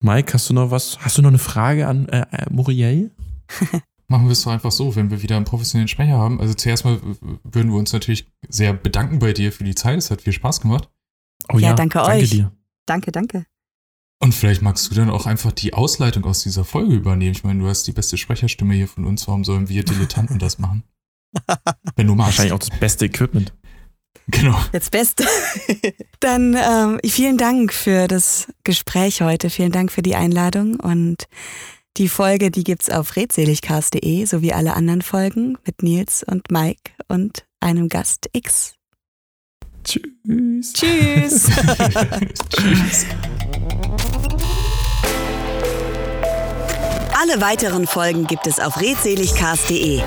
[0.00, 0.98] Mike, hast du noch was?
[1.00, 3.10] Hast du noch eine Frage an äh, äh, Muriel?
[4.08, 6.40] Machen wir es doch einfach so, wenn wir wieder einen professionellen Sprecher haben.
[6.40, 9.98] Also zuerst mal w- würden wir uns natürlich sehr bedanken bei dir für die Zeit.
[9.98, 10.88] Es hat viel Spaß gemacht.
[11.52, 12.30] Oh Ja, danke euch.
[12.30, 12.52] dir.
[12.86, 13.46] Danke, danke.
[14.18, 17.32] Und vielleicht magst du dann auch einfach die Ausleitung aus dieser Folge übernehmen.
[17.32, 19.28] Ich meine, du hast die beste Sprecherstimme hier von uns.
[19.28, 20.84] Warum sollen wir Dilettanten das machen?
[21.96, 22.38] Wenn du magst.
[22.38, 23.52] Wahrscheinlich auch das beste Equipment.
[24.28, 24.58] Genau.
[24.72, 25.24] Jetzt Beste.
[26.20, 29.50] Dann ähm, vielen Dank für das Gespräch heute.
[29.50, 30.80] Vielen Dank für die Einladung.
[30.80, 31.28] Und
[31.96, 37.46] die Folge, die gibt's auf redseligcast.de, sowie alle anderen Folgen mit Nils und Mike und
[37.60, 38.75] einem Gast X.
[39.86, 40.72] Tschüss.
[40.72, 41.46] Tschüss.
[42.50, 43.06] Tschüss.
[47.14, 50.02] Alle weiteren Folgen gibt es auf redseligcast.de.